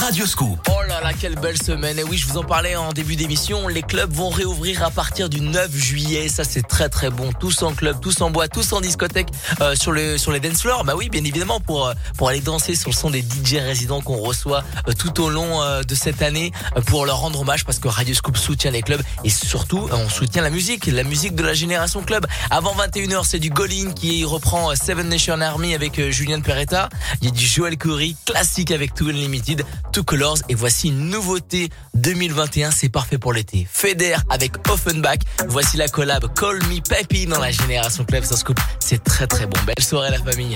Radio 0.00 0.24
Scoop. 0.24 0.58
Oh 0.70 0.82
là 0.88 1.02
là, 1.02 1.12
quelle 1.12 1.34
belle 1.34 1.62
semaine. 1.62 1.98
Et 1.98 2.04
oui, 2.04 2.16
je 2.16 2.26
vous 2.26 2.38
en 2.38 2.42
parlais 2.42 2.74
en 2.74 2.90
début 2.90 3.16
d'émission. 3.16 3.68
Les 3.68 3.82
clubs 3.82 4.10
vont 4.10 4.30
réouvrir 4.30 4.82
à 4.82 4.90
partir 4.90 5.28
du 5.28 5.42
9 5.42 5.76
juillet. 5.76 6.30
Ça, 6.30 6.42
c'est 6.42 6.66
très 6.66 6.88
très 6.88 7.10
bon. 7.10 7.32
Tous 7.38 7.62
en 7.62 7.74
club, 7.74 8.00
tous 8.00 8.22
en 8.22 8.30
boîte, 8.30 8.50
tous 8.50 8.72
en 8.72 8.80
discothèque, 8.80 9.28
euh, 9.60 9.74
sur 9.74 9.92
le 9.92 10.16
sur 10.16 10.32
les 10.32 10.40
dance 10.40 10.62
floors. 10.62 10.84
Bah 10.84 10.94
oui, 10.96 11.10
bien 11.10 11.22
évidemment 11.22 11.60
pour 11.60 11.86
euh, 11.86 11.92
pour 12.16 12.30
aller 12.30 12.40
danser 12.40 12.76
sur 12.76 12.88
le 12.88 12.94
son 12.94 13.10
des 13.10 13.20
DJ 13.20 13.56
résidents 13.56 14.00
qu'on 14.00 14.16
reçoit 14.16 14.64
euh, 14.88 14.92
tout 14.94 15.20
au 15.20 15.28
long 15.28 15.60
de 15.86 15.94
cette 15.94 16.22
année 16.22 16.50
pour 16.86 17.04
leur 17.04 17.18
rendre 17.18 17.40
hommage 17.40 17.66
parce 17.66 17.78
que 17.78 17.88
Radio 17.88 18.14
Scoop 18.14 18.38
soutient 18.38 18.70
les 18.70 18.82
clubs 18.82 19.02
et 19.24 19.30
surtout 19.30 19.86
on 19.92 20.08
soutient 20.08 20.42
la 20.42 20.50
musique, 20.50 20.86
la 20.86 21.04
musique 21.04 21.34
de 21.34 21.42
la 21.42 21.52
génération 21.52 22.02
club. 22.02 22.26
Avant 22.50 22.74
21h, 22.74 23.24
c'est 23.24 23.38
du 23.38 23.50
Golin 23.50 23.92
qui 23.94 24.24
reprend 24.24 24.74
Seven 24.74 25.08
Nation 25.08 25.40
Army 25.42 25.74
avec 25.74 26.00
Julian 26.10 26.40
Peretta. 26.40 26.88
Il 27.20 27.28
y 27.28 27.28
a 27.28 27.34
du 27.34 27.46
Joel 27.46 27.76
Corey 27.76 28.14
classique 28.24 28.70
avec 28.70 28.94
Two 28.94 29.08
Unlimited, 29.08 29.64
Two 29.92 30.04
Colors 30.04 30.38
et 30.48 30.54
voici 30.54 30.88
une 30.88 31.08
nouveauté 31.08 31.68
2021, 31.94 32.70
c'est 32.70 32.88
parfait 32.88 33.18
pour 33.18 33.32
l'été. 33.32 33.66
Feder 33.70 34.16
avec 34.28 34.52
Offenbach. 34.68 35.18
Voici 35.48 35.76
la 35.76 35.88
collab 35.88 36.32
Call 36.34 36.56
Me 36.64 36.80
Peppy 36.80 37.26
dans 37.26 37.40
la 37.40 37.50
génération 37.50 38.04
club 38.04 38.24
sur 38.24 38.36
Scoop. 38.36 38.58
C'est 38.78 39.02
très 39.02 39.26
très 39.26 39.46
bon. 39.46 39.58
Belle 39.66 39.84
soirée 39.84 40.10
la 40.10 40.18
famille. 40.18 40.54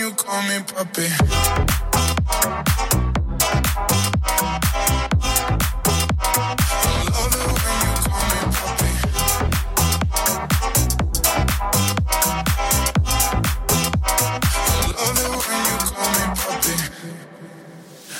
You 0.00 0.12
call 0.12 0.42
me 0.44 0.58
puppy. 0.72 1.08
Hello, 7.12 7.44
and 7.68 7.80
you 7.84 7.94
call 8.08 8.26
me 8.32 8.40
puppy. 8.56 8.92
Hello, 14.96 15.28
and 15.52 15.64
you 15.68 15.76
call 15.92 16.10
me 16.16 16.24
puppy. 16.40 16.76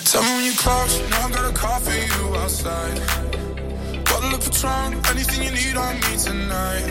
Tell 0.05 0.23
me 0.23 0.29
when 0.37 0.45
you 0.45 0.55
close, 0.59 0.93
you 1.01 1.07
know 1.09 1.17
I 1.17 1.31
got 1.31 1.45
a 1.51 1.53
call 1.55 1.81
for 1.81 1.97
you 1.97 2.37
outside. 2.37 3.01
Bottle 4.05 4.35
of 4.35 4.41
Patron, 4.45 4.91
anything 5.09 5.41
you 5.45 5.51
need 5.51 5.77
on 5.79 5.95
me 5.95 6.13
tonight. 6.19 6.89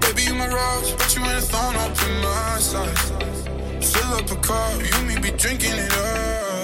Baby, 0.00 0.22
you 0.22 0.34
my 0.36 0.48
rose, 0.48 0.92
but 0.92 1.14
you 1.14 1.22
ain't 1.22 1.44
thrown 1.44 1.76
up 1.76 2.02
in 2.02 2.22
my 2.22 2.58
sight. 2.60 3.43
Fill 3.84 4.14
up 4.14 4.30
a 4.30 4.36
car, 4.36 4.72
you 4.82 5.06
me 5.06 5.20
be 5.20 5.30
drinking 5.36 5.74
it 5.74 5.92
up. 5.92 6.63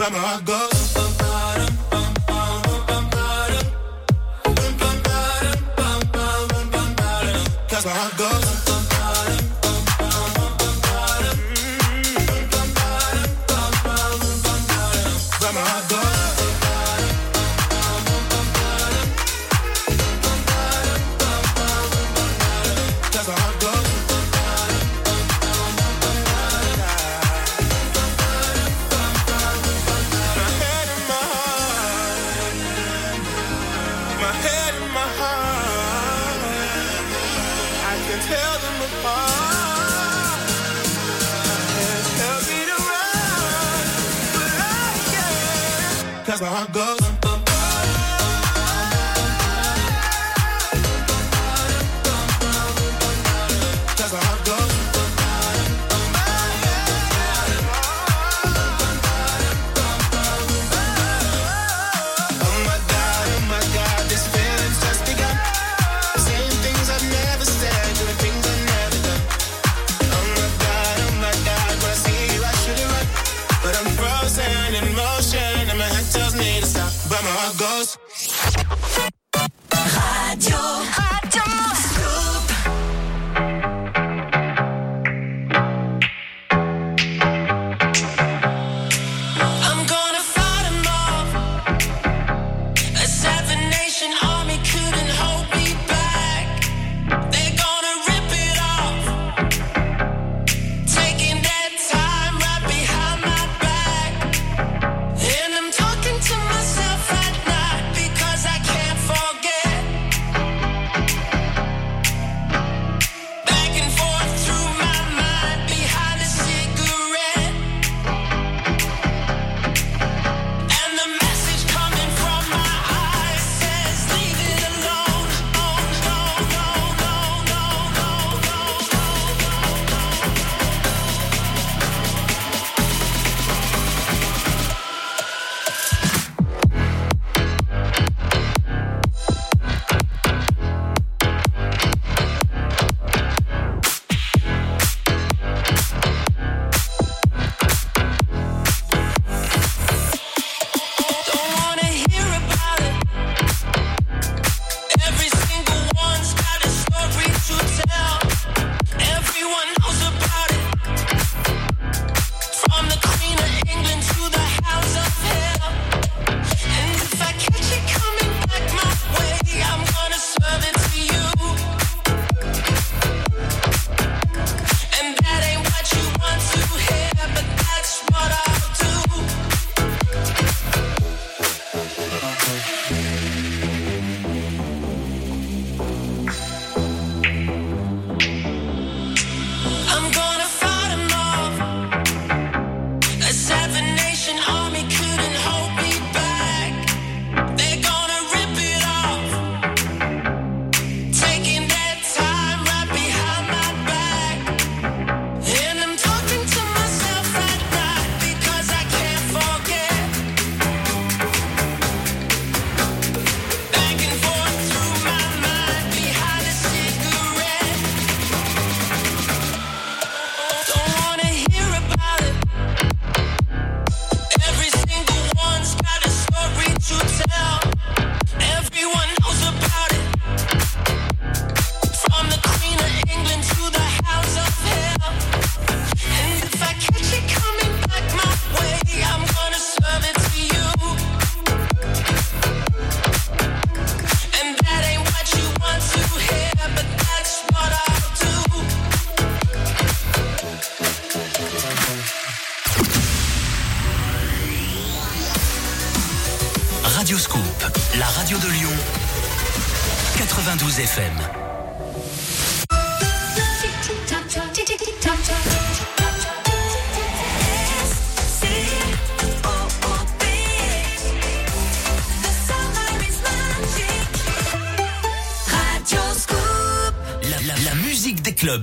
To 0.00 0.06
stop, 0.06 0.10
but 0.10 0.12
my 0.12 0.18
heart 0.18 0.44
goes. 0.44 0.79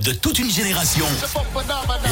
De 0.04 0.12
toute 0.12 0.38
une 0.38 0.50
génération. 0.50 1.04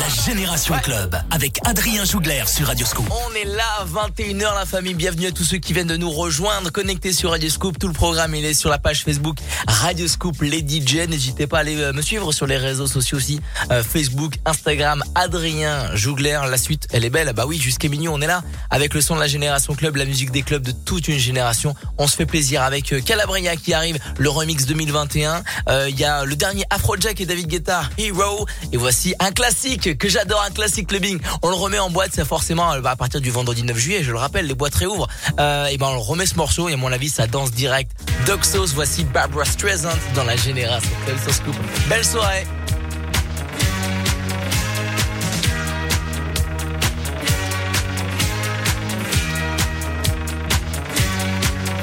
La 0.07 0.25
Génération 0.25 0.75
Club 0.85 1.17
avec 1.33 1.59
Adrien 1.65 2.05
Jougler 2.05 2.45
sur 2.47 2.69
Radio 2.69 2.87
Scoop. 2.87 3.11
On 3.11 3.35
est 3.35 3.57
là, 3.57 3.85
21h 3.93 4.55
la 4.55 4.65
famille. 4.65 4.95
Bienvenue 4.95 5.27
à 5.27 5.33
tous 5.33 5.43
ceux 5.43 5.57
qui 5.57 5.73
viennent 5.73 5.89
de 5.89 5.97
nous 5.97 6.11
rejoindre. 6.11 6.71
Connectés 6.71 7.13
sur 7.13 7.31
Radio 7.31 7.49
Scoop. 7.49 7.77
Tout 7.77 7.89
le 7.89 7.93
programme, 7.93 8.37
il 8.37 8.45
est 8.45 8.55
sur 8.55 8.71
la 8.71 8.79
page 8.79 9.03
Facebook 9.03 9.39
Radio 9.67 10.07
Scoop 10.07 10.43
les 10.43 10.61
DJ. 10.61 11.09
N'hésitez 11.09 11.49
pas 11.49 11.57
à 11.57 11.61
aller 11.63 11.81
euh, 11.81 11.93
me 11.93 12.03
suivre 12.03 12.31
sur 12.31 12.47
les 12.47 12.57
réseaux 12.57 12.87
sociaux 12.87 13.17
aussi. 13.19 13.41
Euh, 13.73 13.83
Facebook, 13.83 14.35
Instagram, 14.45 15.03
Adrien 15.17 15.93
Jougler. 15.97 16.39
La 16.49 16.59
suite, 16.59 16.87
elle 16.93 17.05
est 17.05 17.11
belle. 17.11 17.33
Bah 17.33 17.45
oui, 17.45 17.59
jusqu'à 17.59 17.89
minuit, 17.89 18.09
on 18.09 18.21
est 18.21 18.29
là 18.29 18.45
avec 18.71 18.95
le 18.95 19.01
son 19.01 19.17
de 19.17 19.21
la 19.21 19.27
Génération 19.27 19.75
Club, 19.75 19.97
la 19.97 20.05
musique 20.05 20.31
des 20.31 20.43
clubs 20.43 20.63
de 20.63 20.73
toute 20.73 21.09
une 21.09 21.19
génération. 21.19 21.75
On 21.99 22.07
se 22.07 22.15
fait 22.15 22.27
plaisir 22.27 22.63
avec 22.63 22.93
euh, 22.93 23.01
Calabria 23.01 23.57
qui 23.57 23.75
arrive, 23.75 23.99
le 24.19 24.29
remix 24.31 24.67
2021. 24.67 25.43
Euh, 25.69 25.87
Il 25.89 25.99
y 25.99 26.05
a 26.05 26.25
le 26.25 26.37
dernier 26.37 26.63
Afrojack 26.71 27.21
et 27.21 27.27
David 27.27 27.49
Guetta, 27.49 27.83
Hero. 27.99 28.47
Et 28.73 28.77
voici 28.77 29.15
un 29.19 29.33
classique 29.33 29.96
que 29.97 30.09
j'adore, 30.09 30.43
un 30.43 30.51
classique 30.51 30.89
clubbing. 30.89 31.19
On 31.43 31.49
le 31.49 31.55
remet 31.55 31.79
en 31.79 31.91
boîte, 31.91 32.11
c'est 32.15 32.25
forcément 32.25 32.71
à 32.71 32.97
partir 32.97 33.21
du 33.21 33.31
vendredi 33.31 33.63
9 33.63 33.77
juillet, 33.77 34.03
je 34.03 34.13
le 34.13 34.19
rappelle, 34.19 34.47
les 34.47 34.55
boîtes 34.55 34.75
réouvrent. 34.75 35.09
Euh, 35.39 35.67
et 35.67 35.79
ben 35.79 35.87
on 35.87 36.01
remet 36.01 36.27
ce 36.27 36.37
morceau 36.37 36.69
et 36.69 36.75
à 36.75 36.77
mon 36.77 36.93
avis 36.93 37.09
ça 37.09 37.27
danse 37.27 37.51
direct. 37.53 37.91
Doxos, 38.27 38.75
voici 38.75 39.05
Barbara 39.05 39.45
Streisand 39.45 39.89
dans 40.15 40.25
la 40.25 40.37
génération 40.37 40.91
Scoop. 41.31 41.57
Belle 41.89 42.05
soirée. 42.05 42.47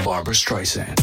Barbara 0.03 0.33
Streisand. 0.33 1.02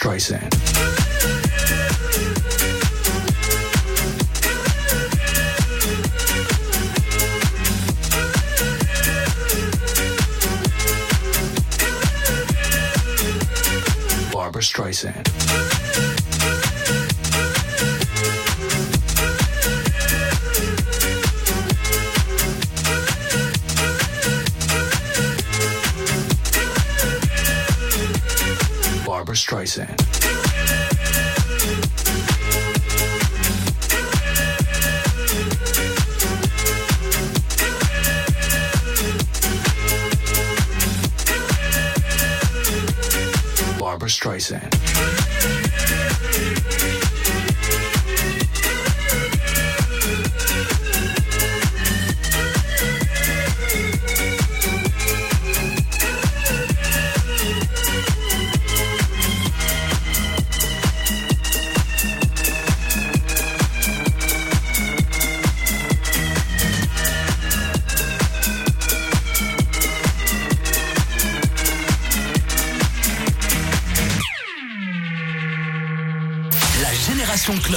Streisand. 0.00 0.59
Streisand. 44.10 44.74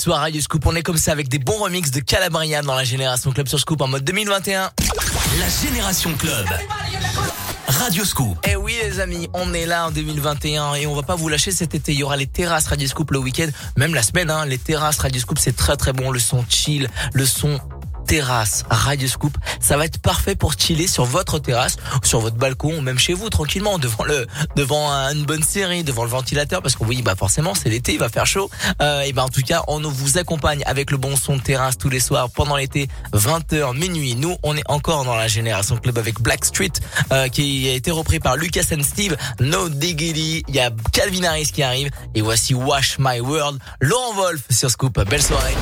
soir 0.00 0.20
Radio 0.20 0.40
Scoop. 0.40 0.64
On 0.64 0.74
est 0.74 0.82
comme 0.82 0.96
ça 0.96 1.12
avec 1.12 1.28
des 1.28 1.38
bons 1.38 1.58
remix 1.58 1.90
de 1.90 2.00
Calabria 2.00 2.62
dans 2.62 2.74
la 2.74 2.84
Génération 2.84 3.32
Club 3.32 3.48
sur 3.48 3.60
Scoop 3.60 3.82
en 3.82 3.86
mode 3.86 4.02
2021. 4.02 4.70
La 5.38 5.46
Génération 5.62 6.14
Club. 6.14 6.46
Radio 7.68 8.02
Scoop. 8.06 8.38
Eh 8.48 8.56
oui 8.56 8.74
les 8.82 8.98
amis, 8.98 9.28
on 9.34 9.52
est 9.52 9.66
là 9.66 9.88
en 9.88 9.90
2021 9.90 10.74
et 10.76 10.86
on 10.86 10.94
va 10.94 11.02
pas 11.02 11.16
vous 11.16 11.28
lâcher 11.28 11.50
cet 11.50 11.74
été. 11.74 11.92
Il 11.92 11.98
y 11.98 12.02
aura 12.02 12.16
les 12.16 12.26
terrasses 12.26 12.68
Radio 12.68 12.88
Scoop 12.88 13.10
le 13.10 13.18
week-end, 13.18 13.48
même 13.76 13.94
la 13.94 14.02
semaine. 14.02 14.30
Hein. 14.30 14.46
Les 14.46 14.56
terrasses 14.56 14.98
Radio 14.98 15.20
Scoop, 15.20 15.38
c'est 15.38 15.54
très 15.54 15.76
très 15.76 15.92
bon. 15.92 16.10
Le 16.10 16.18
son 16.18 16.46
chill, 16.48 16.88
le 17.12 17.26
son 17.26 17.60
terrasse 18.06 18.64
Radio 18.70 19.06
Scoop. 19.06 19.36
Ça 19.70 19.76
va 19.76 19.84
être 19.84 20.02
parfait 20.02 20.34
pour 20.34 20.54
chiller 20.54 20.88
sur 20.88 21.04
votre 21.04 21.38
terrasse, 21.38 21.76
sur 22.02 22.18
votre 22.18 22.34
balcon, 22.34 22.78
ou 22.78 22.80
même 22.80 22.98
chez 22.98 23.14
vous, 23.14 23.30
tranquillement, 23.30 23.78
devant 23.78 24.02
le, 24.02 24.26
devant 24.56 24.90
une 24.90 25.24
bonne 25.24 25.44
série, 25.44 25.84
devant 25.84 26.02
le 26.02 26.10
ventilateur, 26.10 26.60
parce 26.60 26.74
que 26.74 26.82
oui, 26.82 27.02
bah 27.02 27.14
forcément, 27.16 27.54
c'est 27.54 27.68
l'été, 27.68 27.92
il 27.92 28.00
va 28.00 28.08
faire 28.08 28.26
chaud. 28.26 28.50
Euh, 28.82 29.02
et 29.02 29.12
ben 29.12 29.22
en 29.22 29.28
tout 29.28 29.42
cas, 29.42 29.62
on 29.68 29.80
vous 29.80 30.18
accompagne 30.18 30.60
avec 30.66 30.90
le 30.90 30.96
bon 30.96 31.14
son 31.14 31.36
de 31.36 31.40
terrasse 31.40 31.78
tous 31.78 31.88
les 31.88 32.00
soirs 32.00 32.30
pendant 32.30 32.56
l'été, 32.56 32.88
20h 33.12 33.78
minuit. 33.78 34.16
Nous, 34.16 34.34
on 34.42 34.56
est 34.56 34.68
encore 34.68 35.04
dans 35.04 35.14
la 35.14 35.28
génération 35.28 35.76
club 35.76 35.98
avec 35.98 36.20
Black 36.20 36.44
Street, 36.44 36.72
euh, 37.12 37.28
qui 37.28 37.68
a 37.68 37.74
été 37.74 37.92
repris 37.92 38.18
par 38.18 38.36
Lucas 38.36 38.64
and 38.76 38.82
Steve, 38.82 39.16
No 39.38 39.68
Diggity. 39.68 40.42
Il 40.48 40.54
y 40.56 40.58
a 40.58 40.72
Calvin 40.90 41.22
Harris 41.22 41.52
qui 41.54 41.62
arrive, 41.62 41.90
et 42.16 42.22
voici 42.22 42.54
Wash 42.54 42.98
My 42.98 43.20
World, 43.20 43.60
Laurent 43.80 44.14
Wolf 44.14 44.42
sur 44.50 44.68
Scoop. 44.68 44.98
Belle 45.08 45.22
soirée. 45.22 45.54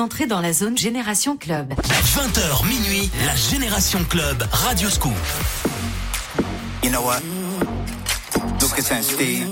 entrez 0.00 0.26
dans 0.26 0.40
la 0.40 0.52
zone 0.52 0.76
Génération 0.76 1.36
Club. 1.36 1.72
20h 1.72 2.66
minuit, 2.66 3.10
la 3.26 3.34
Génération 3.34 4.04
Club, 4.08 4.44
Radio 4.52 4.88
Scoop. 4.88 5.12
You 6.82 6.90
know 6.90 7.02
what? 7.02 7.22
Lucas 8.60 8.90
and 8.92 9.02
Steve, 9.02 9.48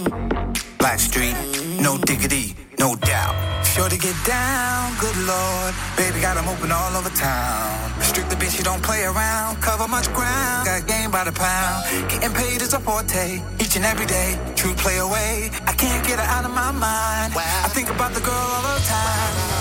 Black 0.78 1.00
Street, 1.00 1.34
no 1.80 1.98
diggity, 1.98 2.54
no 2.78 2.96
doubt. 2.96 3.34
Sure 3.64 3.88
to 3.88 3.98
get 3.98 4.14
down, 4.24 4.92
good 5.00 5.16
lord. 5.26 5.74
Baby 5.96 6.20
got 6.20 6.34
them 6.36 6.48
open 6.48 6.70
all 6.72 6.96
over 6.96 7.10
town. 7.10 7.90
Strictly 8.00 8.36
bitch, 8.36 8.58
you 8.58 8.64
don't 8.64 8.82
play 8.82 9.04
around. 9.04 9.60
Cover 9.60 9.88
much 9.88 10.12
ground, 10.12 10.66
got 10.66 10.86
game 10.86 11.10
by 11.10 11.24
the 11.24 11.32
pound. 11.32 11.84
Getting 12.08 12.32
paid 12.32 12.62
is 12.62 12.72
a 12.74 12.80
forte, 12.80 13.40
each 13.60 13.76
and 13.76 13.84
every 13.84 14.06
day. 14.06 14.38
True 14.54 14.74
play 14.74 14.98
away, 14.98 15.50
I 15.66 15.72
can't 15.72 16.06
get 16.06 16.18
her 16.18 16.26
out 16.26 16.44
of 16.44 16.52
my 16.52 16.72
mind. 16.72 17.34
I 17.36 17.68
think 17.68 17.90
about 17.90 18.12
the 18.14 18.20
girl 18.20 18.34
all 18.34 18.62
the 18.62 18.84
time. 18.86 19.55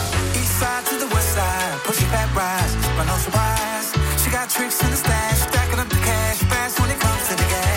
side, 1.36 1.80
push 1.84 2.02
it 2.02 2.12
back, 2.12 2.30
rise, 2.36 2.74
but 2.96 3.06
no 3.06 3.18
surprise. 3.18 3.88
She 4.22 4.30
got 4.32 4.50
tricks 4.50 4.82
in 4.84 4.90
the 4.90 4.98
stash, 4.98 5.40
stacking 5.50 5.80
up 5.80 5.90
the 5.90 6.02
cash 6.10 6.40
fast 6.52 6.80
when 6.80 6.90
it 6.90 7.00
comes 7.00 7.28
to 7.30 7.36
the 7.36 7.48
gas. 7.54 7.75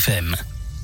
FM. 0.00 0.34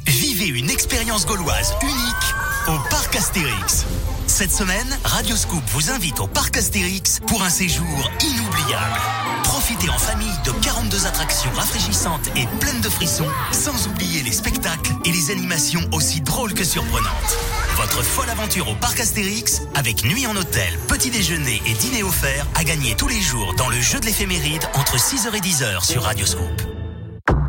Vivez 0.06 0.48
une 0.48 0.68
expérience 0.68 1.24
gauloise 1.24 1.74
unique 1.82 2.34
au 2.68 2.78
Parc 2.90 3.16
Astérix. 3.16 3.86
Cette 4.26 4.52
semaine, 4.52 4.98
Radioscoop 5.04 5.62
vous 5.68 5.90
invite 5.90 6.20
au 6.20 6.26
Parc 6.26 6.58
Astérix 6.58 7.20
pour 7.26 7.42
un 7.42 7.48
séjour 7.48 8.10
inoubliable. 8.20 9.00
Profitez 9.42 9.88
en 9.88 9.96
famille 9.96 10.36
de 10.44 10.50
42 10.50 11.06
attractions 11.06 11.50
rafraîchissantes 11.54 12.28
et 12.36 12.46
pleines 12.60 12.82
de 12.82 12.90
frissons, 12.90 13.30
sans 13.52 13.88
oublier 13.88 14.22
les 14.22 14.32
spectacles 14.32 14.92
et 15.06 15.12
les 15.12 15.30
animations 15.30 15.88
aussi 15.92 16.20
drôles 16.20 16.52
que 16.52 16.64
surprenantes. 16.64 17.38
Votre 17.76 18.02
folle 18.02 18.28
aventure 18.28 18.68
au 18.68 18.74
Parc 18.74 19.00
Astérix, 19.00 19.62
avec 19.74 20.04
nuit 20.04 20.26
en 20.26 20.36
hôtel, 20.36 20.78
petit 20.88 21.08
déjeuner 21.08 21.62
et 21.64 21.72
dîner 21.72 22.02
offert, 22.02 22.46
à 22.54 22.64
gagner 22.64 22.94
tous 22.96 23.08
les 23.08 23.22
jours 23.22 23.54
dans 23.54 23.70
le 23.70 23.80
jeu 23.80 23.98
de 23.98 24.04
l'éphéméride 24.04 24.68
entre 24.74 24.98
6h 24.98 25.34
et 25.34 25.40
10h 25.40 25.86
sur 25.86 26.02
Radioscoop. 26.02 26.76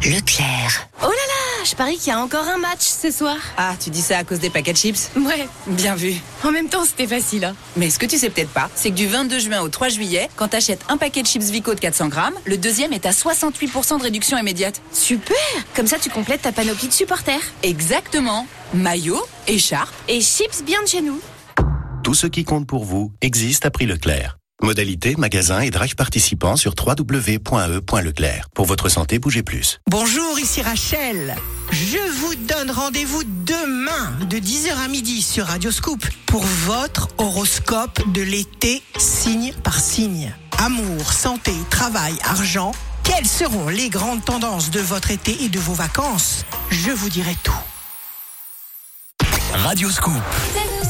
Leclerc. 0.03 0.87
Oh 1.01 1.07
là 1.07 1.09
là, 1.09 1.36
je 1.67 1.75
parie 1.75 1.97
qu'il 1.97 2.07
y 2.07 2.11
a 2.11 2.19
encore 2.19 2.47
un 2.47 2.57
match 2.57 2.81
ce 2.81 3.11
soir. 3.11 3.35
Ah, 3.57 3.73
tu 3.79 3.89
dis 3.89 4.01
ça 4.01 4.17
à 4.19 4.23
cause 4.23 4.39
des 4.39 4.49
paquets 4.49 4.71
de 4.71 4.77
chips? 4.77 5.09
Ouais. 5.17 5.47
Bien 5.67 5.95
vu. 5.95 6.13
En 6.43 6.51
même 6.51 6.69
temps, 6.69 6.85
c'était 6.85 7.07
facile. 7.07 7.43
Hein. 7.43 7.55
Mais 7.75 7.89
ce 7.89 7.99
que 7.99 8.05
tu 8.05 8.17
sais 8.17 8.29
peut-être 8.29 8.51
pas, 8.51 8.69
c'est 8.75 8.91
que 8.91 8.95
du 8.95 9.07
22 9.07 9.39
juin 9.39 9.61
au 9.61 9.69
3 9.69 9.89
juillet, 9.89 10.29
quand 10.35 10.49
t'achètes 10.49 10.81
un 10.87 10.97
paquet 10.97 11.23
de 11.23 11.27
chips 11.27 11.45
Vico 11.45 11.73
de 11.73 11.79
400 11.79 12.07
grammes, 12.07 12.35
le 12.45 12.57
deuxième 12.57 12.93
est 12.93 13.05
à 13.05 13.11
68% 13.11 13.97
de 13.97 14.03
réduction 14.03 14.37
immédiate. 14.37 14.81
Super 14.93 15.35
Comme 15.75 15.87
ça, 15.87 15.97
tu 15.99 16.09
complètes 16.09 16.43
ta 16.43 16.51
panoplie 16.51 16.87
de 16.87 16.93
supporters. 16.93 17.41
Exactement. 17.63 18.47
Maillot, 18.73 19.21
écharpe 19.47 19.93
et 20.07 20.21
chips 20.21 20.63
bien 20.63 20.81
de 20.81 20.87
chez 20.87 21.01
nous. 21.01 21.19
Tout 22.03 22.13
ce 22.13 22.27
qui 22.27 22.45
compte 22.45 22.67
pour 22.67 22.85
vous 22.85 23.11
existe 23.21 23.65
à 23.65 23.71
prix 23.71 23.85
Leclerc. 23.85 24.36
Modalité, 24.63 25.15
magasin 25.17 25.59
et 25.59 25.69
drive 25.69 25.95
participants 25.95 26.55
sur 26.55 26.73
www.e.leclerc. 26.75 28.49
Pour 28.55 28.65
votre 28.65 28.89
santé, 28.89 29.19
bougez 29.19 29.43
plus. 29.43 29.79
Bonjour, 29.87 30.39
ici 30.39 30.63
Rachel. 30.63 31.35
Je 31.71 31.97
vous 32.19 32.33
donne 32.33 32.71
rendez-vous 32.71 33.23
demain 33.23 34.17
de 34.27 34.37
10h 34.37 34.75
à 34.83 34.87
midi 34.87 35.21
sur 35.21 35.45
Radio 35.45 35.69
Scoop 35.69 36.03
pour 36.25 36.41
votre 36.41 37.07
horoscope 37.19 38.01
de 38.11 38.23
l'été 38.23 38.81
signe 38.97 39.53
par 39.63 39.79
signe. 39.79 40.33
Amour, 40.57 41.13
santé, 41.13 41.53
travail, 41.69 42.15
argent. 42.23 42.71
Quelles 43.03 43.27
seront 43.27 43.69
les 43.69 43.89
grandes 43.89 44.25
tendances 44.25 44.71
de 44.71 44.79
votre 44.79 45.11
été 45.11 45.43
et 45.43 45.49
de 45.49 45.59
vos 45.59 45.73
vacances? 45.73 46.45
Je 46.71 46.89
vous 46.89 47.09
dirai 47.09 47.35
tout. 47.43 47.53
Radioscoop. 49.53 50.23
I 50.55 50.86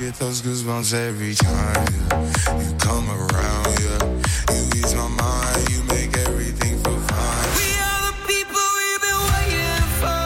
get 0.00 0.14
those 0.14 0.40
goosebumps 0.40 0.94
every 0.94 1.34
time 1.34 1.92
yeah. 2.08 2.62
you 2.62 2.72
come 2.78 3.06
around. 3.10 3.66
Yeah, 3.84 4.00
you 4.54 4.62
ease 4.80 4.94
my 4.94 5.08
mind, 5.08 5.68
you 5.68 5.82
make 5.92 6.16
everything 6.26 6.78
feel 6.82 7.00
fine. 7.10 7.48
We 7.60 7.68
are 7.84 8.00
the 8.08 8.16
people 8.32 8.64
we've 8.78 9.02
been 9.06 9.22
waiting 9.32 9.86
for. 10.00 10.20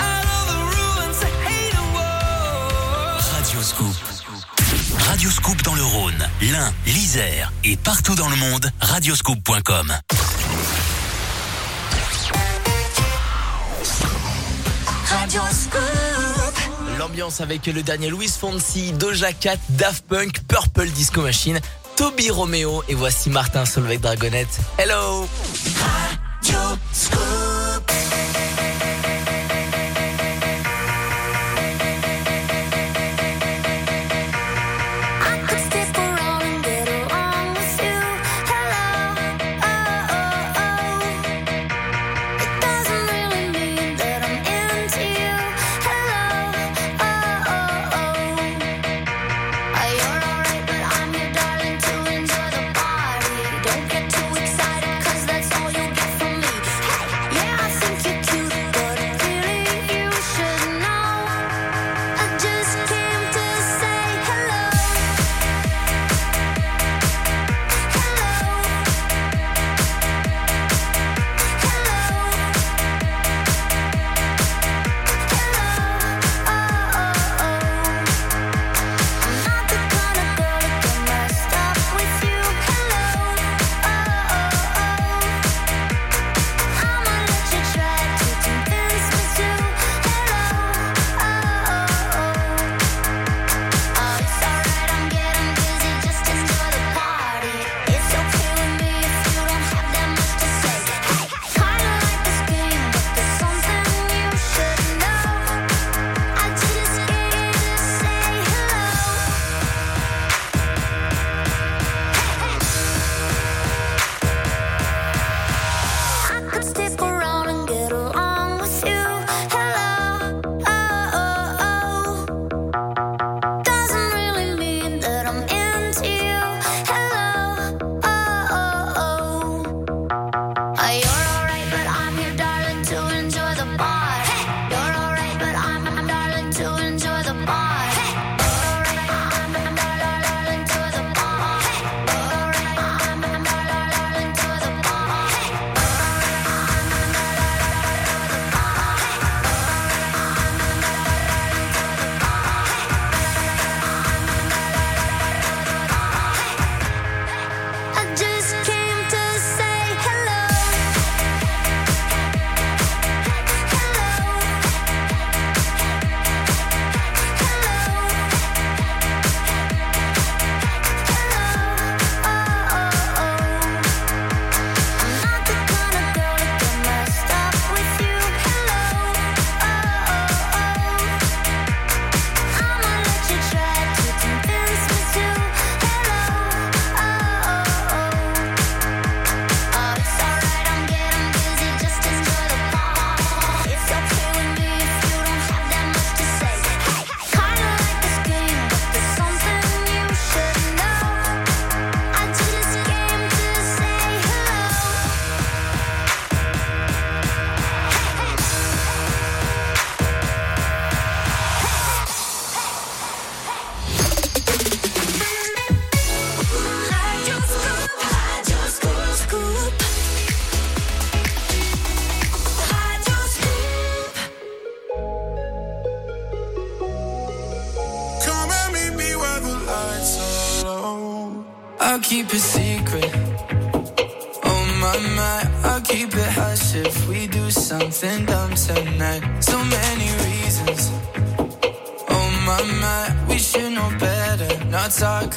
Out 0.00 0.26
of 0.36 0.42
the 0.50 0.60
ruins, 0.72 1.18
I 1.20 1.32
hate 1.44 1.74
a 1.76 1.84
war. 1.92 3.20
Radioscoop. 3.34 3.96
Radioscoop 5.08 5.62
dans 5.62 5.74
le 5.74 5.84
Rhône, 5.84 6.28
l'Ain, 6.40 6.72
l'Isère 6.86 7.52
et 7.64 7.76
partout 7.76 8.14
dans 8.14 8.30
le 8.30 8.36
monde, 8.36 8.70
radioscoop.com. 8.80 9.92
Avec 17.40 17.66
le 17.66 17.82
dernier 17.82 18.10
Louis 18.10 18.28
Fonsi, 18.28 18.92
Doja 18.92 19.32
Cat, 19.32 19.56
Daft 19.70 20.04
Punk, 20.06 20.38
Purple 20.46 20.88
Disco 20.90 21.20
Machine, 21.20 21.58
Toby 21.96 22.30
Romeo 22.30 22.84
et 22.88 22.94
voici 22.94 23.28
Martin 23.28 23.64
Solveig 23.64 23.98
Dragonette. 23.98 24.60
Hello 24.78 25.26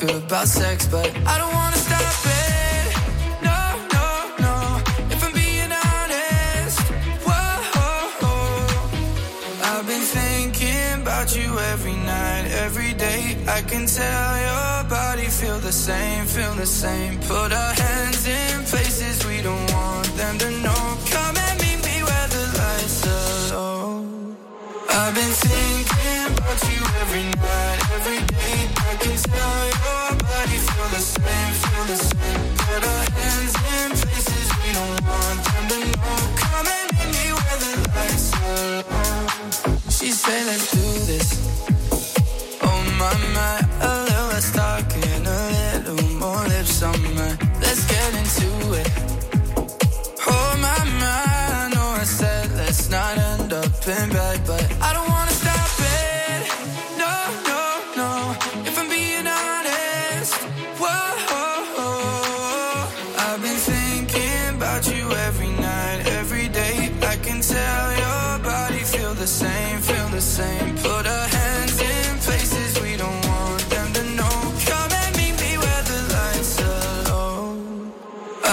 que 0.02 0.16
about 0.16 0.48
sex. 0.48 0.71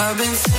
I've 0.09 0.17
been 0.17 0.58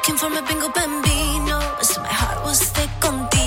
Looking 0.00 0.16
for 0.16 0.30
my 0.30 0.40
bingo 0.40 0.70
bambino. 0.70 1.60
So 1.82 2.00
my 2.00 2.08
heart 2.08 2.42
will 2.42 2.54
stay 2.54 2.88
contigo. 3.00 3.39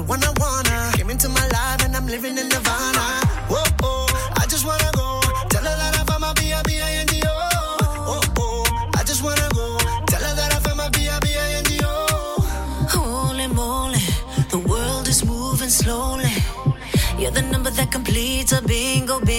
The 0.00 0.06
one 0.06 0.22
I 0.24 0.32
wanna. 0.40 0.92
Came 0.96 1.10
into 1.10 1.28
my 1.28 1.46
life 1.48 1.84
and 1.84 1.94
I'm 1.94 2.06
living 2.06 2.38
in 2.38 2.48
Nirvana. 2.48 3.06
Whoa, 3.52 3.62
oh, 3.82 4.06
I 4.40 4.46
just 4.46 4.64
wanna 4.64 4.90
go. 5.00 5.20
Tell 5.52 5.64
her 5.68 5.76
that 5.80 5.92
I 6.00 6.02
found 6.08 6.22
my 6.22 6.32
B-I-B-I-N-G-O. 6.40 7.34
Oh, 8.12 8.22
oh, 8.38 8.90
I 8.98 9.02
just 9.04 9.22
wanna 9.22 9.48
go. 9.52 9.66
Tell 10.10 10.22
her 10.26 10.34
that 10.40 10.50
I 10.56 10.58
found 10.64 10.78
my 10.78 10.88
B-I-B-I-N-G-O. 10.96 11.92
Holy 12.96 13.48
moly, 13.48 14.04
the 14.54 14.60
world 14.70 15.06
is 15.06 15.24
moving 15.24 15.68
slowly. 15.68 16.32
You're 17.18 17.32
the 17.32 17.42
number 17.42 17.70
that 17.70 17.92
completes 17.92 18.52
a 18.52 18.62
bingo, 18.62 19.20
bingo 19.20 19.29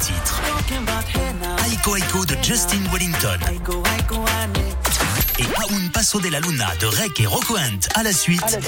titres, 0.00 0.40
Aiko 1.70 1.96
Aiko 1.96 2.24
de 2.24 2.36
Justin 2.42 2.82
Wellington. 2.92 3.38
Et 5.38 5.44
Aún 5.56 5.90
Paso 5.92 6.20
de 6.20 6.28
la 6.28 6.40
Luna 6.40 6.68
de 6.80 6.86
Rek 6.86 7.20
et 7.20 7.26
Rocco 7.26 7.56
Hunt 7.56 7.80
à 7.94 8.02
la 8.02 8.12
suite. 8.12 8.58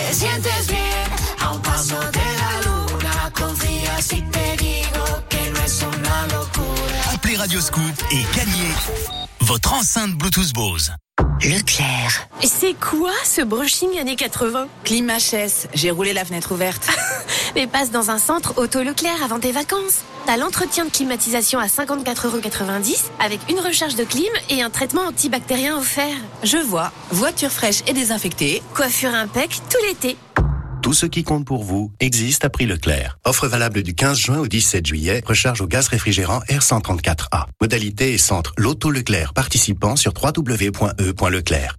Appelez 7.14 7.36
Radio 7.36 7.60
Scoop 7.60 7.82
et 8.10 8.22
gagnez 8.36 8.74
votre 9.40 9.72
enceinte 9.72 10.12
Bluetooth 10.12 10.52
Bose. 10.52 10.92
Leclerc. 11.44 12.28
C'est 12.44 12.74
quoi 12.74 13.12
ce 13.24 13.42
brushing 13.42 13.98
années 13.98 14.16
80 14.16 14.68
Climachès, 14.84 15.66
j'ai 15.74 15.90
roulé 15.90 16.12
la 16.12 16.24
fenêtre 16.24 16.52
ouverte. 16.52 16.88
Mais 17.56 17.66
passe 17.66 17.90
dans 17.90 18.10
un 18.10 18.18
centre 18.18 18.54
auto 18.58 18.82
Leclerc 18.82 19.22
avant 19.24 19.40
tes 19.40 19.50
vacances. 19.50 20.02
T'as 20.24 20.36
l'entretien 20.36 20.84
de 20.84 20.90
climatisation 20.90 21.58
à 21.58 21.66
54,90€ 21.66 23.10
avec 23.18 23.40
une 23.50 23.58
recharge 23.58 23.96
de 23.96 24.04
clim 24.04 24.32
et 24.50 24.62
un 24.62 24.70
traitement 24.70 25.02
antibactérien 25.02 25.76
offert. 25.76 26.14
Je 26.44 26.58
vois, 26.58 26.92
voiture 27.10 27.50
fraîche 27.50 27.82
et 27.88 27.92
désinfectée. 27.92 28.62
Coiffure 28.74 29.14
impec 29.14 29.50
tout 29.68 29.78
l'été. 29.88 30.16
Tout 30.80 30.92
ce 30.92 31.06
qui 31.06 31.24
compte 31.24 31.44
pour 31.44 31.64
vous 31.64 31.92
existe 32.00 32.44
à 32.44 32.50
prix 32.50 32.66
Leclerc. 32.66 33.18
Offre 33.24 33.46
valable 33.46 33.82
du 33.82 33.94
15 33.94 34.18
juin 34.18 34.38
au 34.38 34.46
17 34.46 34.86
juillet. 34.86 35.22
Recharge 35.24 35.60
au 35.60 35.66
gaz 35.66 35.88
réfrigérant 35.88 36.40
R134A. 36.48 37.46
Modalité 37.60 38.12
et 38.12 38.18
centre 38.18 38.52
Loto 38.56 38.90
Leclerc 38.90 39.32
participant 39.32 39.96
sur 39.96 40.12
www.e.leclerc. 40.12 41.76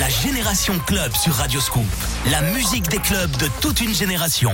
20h 0.00 0.06
minuit. 0.06 0.08
La 0.08 0.08
Génération 0.08 0.78
Club 0.86 1.12
sur 1.14 1.34
Radio 1.34 1.60
Scoop. 1.60 1.84
La 2.30 2.40
musique 2.52 2.88
des 2.88 2.98
clubs 2.98 3.36
de 3.38 3.48
toute 3.60 3.80
une 3.80 3.94
génération. 3.94 4.52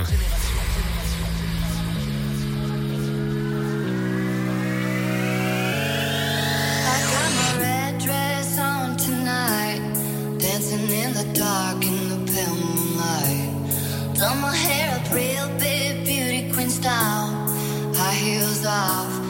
Done 14.19 14.41
my 14.41 14.57
hair 14.57 14.95
up 14.95 15.13
real 15.13 15.47
big, 15.59 16.07
beauty 16.07 16.51
queen 16.51 16.71
style. 16.71 17.35
High 17.95 18.15
heels 18.15 18.65
off, 18.65 19.26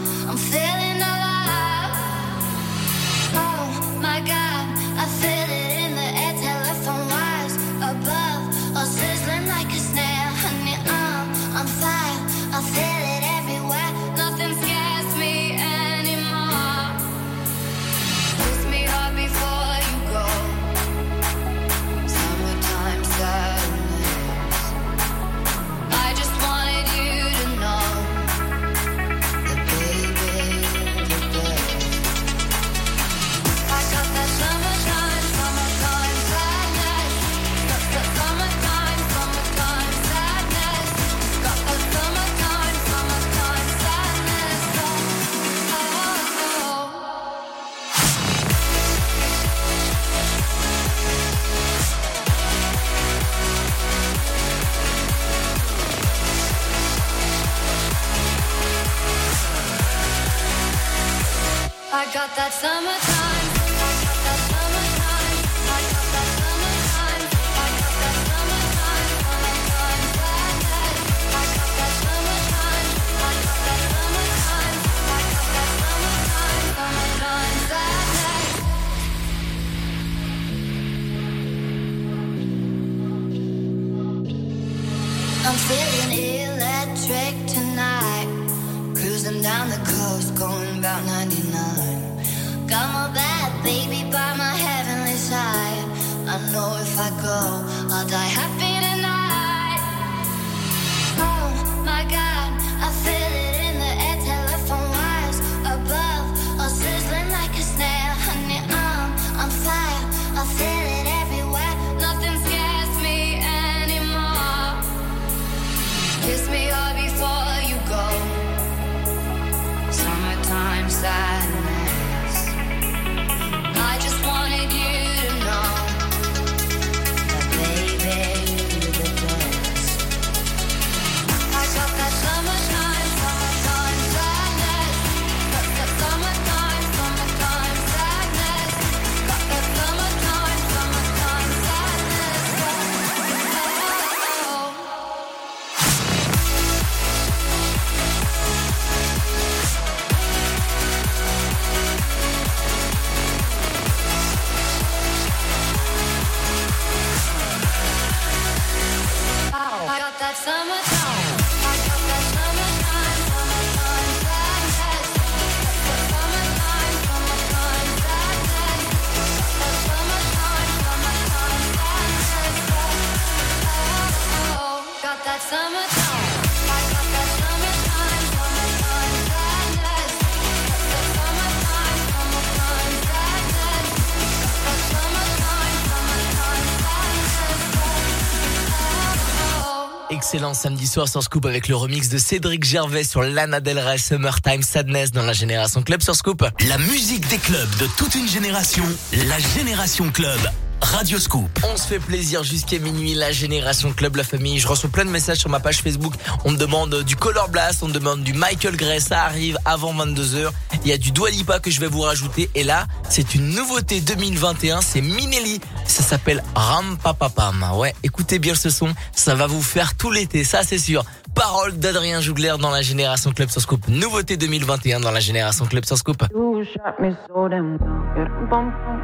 Excellent 190.26 190.54
samedi 190.54 190.88
soir 190.88 191.06
sur 191.06 191.22
Scoop 191.22 191.46
avec 191.46 191.68
le 191.68 191.76
remix 191.76 192.08
de 192.08 192.18
Cédric 192.18 192.64
Gervais 192.64 193.04
sur 193.04 193.22
Lana 193.22 193.60
Del 193.60 193.78
Rey 193.78 193.96
Summertime 193.96 194.60
Sadness 194.60 195.12
dans 195.12 195.22
la 195.22 195.32
Génération 195.32 195.84
Club 195.84 196.02
sur 196.02 196.16
Scoop. 196.16 196.44
La 196.68 196.78
musique 196.78 197.28
des 197.28 197.38
clubs 197.38 197.76
de 197.78 197.86
toute 197.96 198.12
une 198.16 198.26
génération, 198.26 198.82
la 199.12 199.38
Génération 199.38 200.10
Club. 200.10 200.40
Radio 200.80 201.18
Scoop. 201.18 201.48
On 201.72 201.76
se 201.76 201.86
fait 201.86 201.98
plaisir 201.98 202.42
jusqu'à 202.42 202.78
minuit, 202.78 203.14
la 203.14 203.32
Génération 203.32 203.92
Club, 203.92 204.16
la 204.16 204.24
famille. 204.24 204.58
Je 204.58 204.68
reçois 204.68 204.90
plein 204.90 205.04
de 205.04 205.10
messages 205.10 205.38
sur 205.38 205.48
ma 205.48 205.60
page 205.60 205.80
Facebook. 205.80 206.14
On 206.44 206.50
me 206.50 206.56
demande 206.56 207.02
du 207.04 207.16
Color 207.16 207.48
Blast, 207.48 207.82
on 207.82 207.88
me 207.88 207.92
demande 207.92 208.22
du 208.22 208.34
Michael 208.34 208.76
Gray. 208.76 209.00
Ça 209.00 209.22
arrive 209.22 209.56
avant 209.64 209.94
22h. 209.94 210.50
Il 210.84 210.90
y 210.90 210.92
a 210.92 210.98
du 210.98 211.12
Dua 211.12 211.30
Lipa 211.30 211.60
que 211.60 211.70
je 211.70 211.80
vais 211.80 211.86
vous 211.86 212.02
rajouter. 212.02 212.50
Et 212.54 212.64
là, 212.64 212.86
c'est 213.08 213.34
une 213.34 213.48
nouveauté 213.50 214.00
2021. 214.00 214.80
C'est 214.80 215.00
Minelli. 215.00 215.60
Ça 215.96 216.02
s'appelle 216.02 216.42
Ram 216.54 216.98
Papapam. 217.02 217.64
Ouais, 217.76 217.94
écoutez 218.02 218.38
bien 218.38 218.54
ce 218.54 218.68
son. 218.68 218.90
Ça 219.12 219.34
va 219.34 219.46
vous 219.46 219.62
faire 219.62 219.96
tout 219.96 220.10
l'été. 220.10 220.44
Ça, 220.44 220.62
c'est 220.62 220.76
sûr. 220.76 221.02
Parole 221.34 221.72
d'Adrien 221.78 222.20
Jougler 222.20 222.52
dans 222.60 222.68
la 222.68 222.82
Génération 222.82 223.32
Club 223.32 223.48
sur 223.48 223.62
Scoop. 223.62 223.88
Nouveauté 223.88 224.36
2021 224.36 225.00
dans 225.00 225.10
la 225.10 225.20
Génération 225.20 225.64
Club 225.64 225.86
sur 225.86 225.96
Scoop. 225.96 226.22
You 226.34 226.64
shot 226.64 227.00
me 227.00 227.16
so 227.26 227.48
damn 227.48 227.78
well. 227.80 227.88
You 228.14 228.26
dum 228.26 228.46
bum 228.50 228.72
bum. 228.84 229.00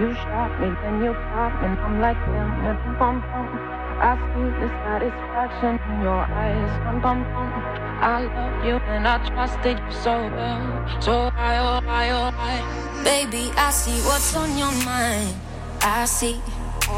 You 0.00 0.12
shot 0.16 0.50
me, 0.58 0.74
then 0.82 1.04
you 1.04 1.12
pop, 1.30 1.52
and 1.62 1.78
I'm 1.78 2.00
like 2.00 2.18
damn. 2.26 2.50
You 2.64 2.74
dum 2.74 2.98
bum 2.98 3.22
bum. 3.22 3.46
I 4.02 4.16
see 4.34 4.48
the 4.58 4.68
satisfaction 4.82 5.78
in 5.94 6.02
your 6.02 6.26
eyes. 6.26 6.72
Dum 6.82 7.00
bum 7.02 7.22
bum. 7.22 7.52
I 8.02 8.24
love 8.24 8.64
you 8.66 8.76
and 8.90 9.06
I 9.06 9.18
trusted 9.30 9.78
you 9.78 9.92
so 9.92 10.10
well. 10.10 11.00
So 11.00 11.30
I, 11.36 11.58
oh 11.58 11.86
I, 11.86 12.10
oh 12.10 12.34
I. 12.36 13.04
Baby, 13.04 13.52
I 13.56 13.70
see 13.70 14.00
what's 14.08 14.34
on 14.34 14.58
your 14.58 14.72
mind. 14.84 15.51
I 15.84 16.04
see 16.06 16.40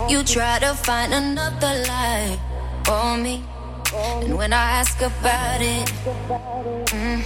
you 0.08 0.22
try 0.24 0.58
to 0.58 0.74
find 0.74 1.12
another 1.14 1.84
lie 1.88 2.38
for 2.84 3.16
me. 3.16 3.42
And 3.94 4.36
when 4.36 4.52
I 4.52 4.80
ask 4.80 5.00
about 5.00 5.60
it, 5.60 5.86
mm, 6.90 7.22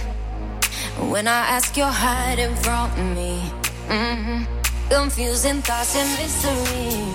when 1.09 1.27
I 1.27 1.41
ask, 1.57 1.75
you're 1.75 1.87
hiding 1.87 2.55
from 2.57 3.15
me. 3.15 3.41
mm 3.89 4.45
Confusing 4.89 5.61
thoughts 5.61 5.95
and 5.95 6.09
mystery. 6.17 7.05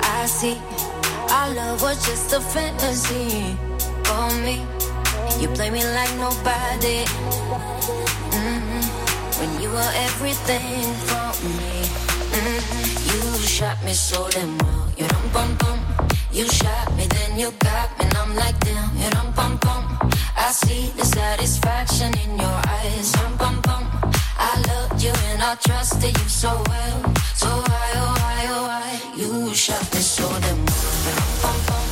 I 0.00 0.26
see 0.26 0.56
our 1.30 1.50
love 1.54 1.82
was 1.82 1.98
just 2.06 2.32
a 2.32 2.40
fantasy 2.40 3.56
for 4.04 4.30
me. 4.44 4.62
You 5.40 5.48
play 5.48 5.70
me 5.70 5.82
like 5.84 6.12
nobody. 6.18 7.04
mm 8.30 8.82
When 9.38 9.60
you 9.60 9.70
were 9.70 9.92
everything 10.06 10.94
for 11.08 11.28
me. 11.58 11.74
mm 12.36 12.85
You 12.85 12.85
shot 13.56 13.82
me 13.86 13.94
so 13.94 14.28
damn 14.28 14.58
well. 14.58 14.86
You 14.98 15.08
dum 15.08 15.26
bum 15.32 15.56
bum. 15.56 15.78
You 16.30 16.46
shot 16.46 16.94
me, 16.94 17.06
then 17.06 17.38
you 17.38 17.50
got 17.52 17.88
me, 17.98 18.04
and 18.04 18.14
I'm 18.18 18.36
like 18.36 18.58
damn. 18.60 18.94
You 19.00 19.08
dum 19.08 19.32
bum 19.32 19.56
bum. 19.64 19.82
I 20.36 20.50
see 20.52 20.92
the 20.98 21.06
satisfaction 21.06 22.12
in 22.24 22.38
your 22.38 22.58
eyes. 22.76 23.12
Dum 23.12 23.32
bum 23.38 23.56
bum. 23.62 23.84
I 24.50 24.52
loved 24.68 25.02
you 25.02 25.14
and 25.30 25.40
I 25.42 25.54
trusted 25.54 26.14
you 26.20 26.28
so 26.28 26.52
well. 26.68 26.98
So 27.40 27.48
why, 27.48 27.88
oh 28.02 28.12
why, 28.20 28.40
oh 28.56 28.62
why? 28.68 28.90
You 29.20 29.54
shot 29.54 29.86
me 29.94 30.00
so 30.00 30.28
damn 30.44 30.60
well. 30.68 30.96
You 31.06 31.12
dum 31.16 31.32
bum 31.42 31.58
bum. 31.68 31.86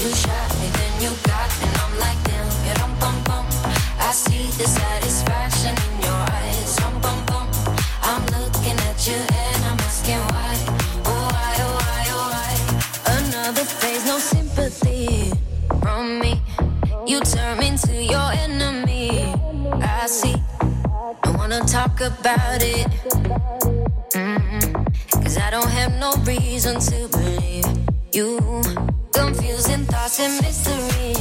You 0.00 0.08
shot 0.22 0.50
me, 0.60 0.68
then 0.78 0.92
you 1.04 1.12
got 1.28 1.50
me, 1.60 1.66
and 1.68 1.76
I'm 1.84 1.94
like 2.04 2.20
damn. 2.24 2.48
You 2.66 2.74
dum 2.80 2.92
bum 3.02 3.16
bum. 3.28 3.46
I 4.08 4.10
see 4.12 4.46
the 4.56 4.66
satisfaction 4.80 5.74
in 5.76 5.92
your 6.08 6.20
eyes. 6.40 6.76
Dum 6.76 6.94
bum 7.04 7.18
bum. 7.28 7.46
I'm 8.00 8.24
looking 8.32 8.78
at 8.88 8.98
you 9.06 9.20
You 17.12 17.20
turn 17.20 17.58
me 17.58 17.68
into 17.68 18.02
your 18.02 18.32
enemy. 18.32 19.34
I 19.82 20.06
see. 20.06 20.34
Don't 21.22 21.36
wanna 21.36 21.60
talk 21.60 22.00
about 22.00 22.62
it. 22.62 22.86
Mm-mm. 24.14 25.22
Cause 25.22 25.36
I 25.36 25.50
don't 25.50 25.68
have 25.68 25.92
no 26.00 26.14
reason 26.24 26.80
to 26.80 27.08
believe 27.08 27.66
you. 28.14 28.40
Confusing 29.12 29.84
thoughts 29.84 30.20
and 30.20 30.40
mystery. 30.40 31.12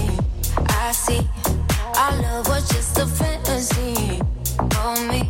I 0.70 0.94
see. 0.94 1.28
Our 1.98 2.22
love 2.22 2.48
was 2.48 2.70
just 2.70 2.98
a 2.98 3.06
fantasy. 3.06 4.22
For 4.72 4.96
me. 5.12 5.28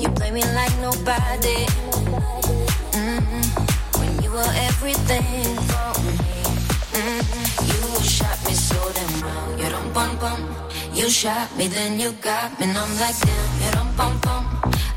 You 0.00 0.08
play 0.18 0.32
me 0.32 0.42
like 0.58 0.74
nobody. 0.80 1.62
Mm-mm. 2.90 4.00
When 4.00 4.20
you 4.20 4.30
were 4.32 4.52
everything 4.66 5.54
for 5.70 5.90
me. 6.02 6.16
Mm-mm. 6.90 7.45
So 8.68 8.74
damn 8.96 9.20
well. 9.22 9.58
You 9.60 9.68
dum 9.70 9.92
bum 9.92 10.16
bum. 10.18 10.40
You 10.92 11.08
shot 11.08 11.56
me, 11.56 11.68
then 11.68 12.00
you 12.00 12.10
got 12.20 12.58
me, 12.58 12.66
and 12.66 12.76
I'm 12.76 12.92
like 12.98 13.18
damn. 13.20 13.50
You 13.62 13.70
dum 13.76 13.90
bum 13.96 14.18
bum. 14.24 14.42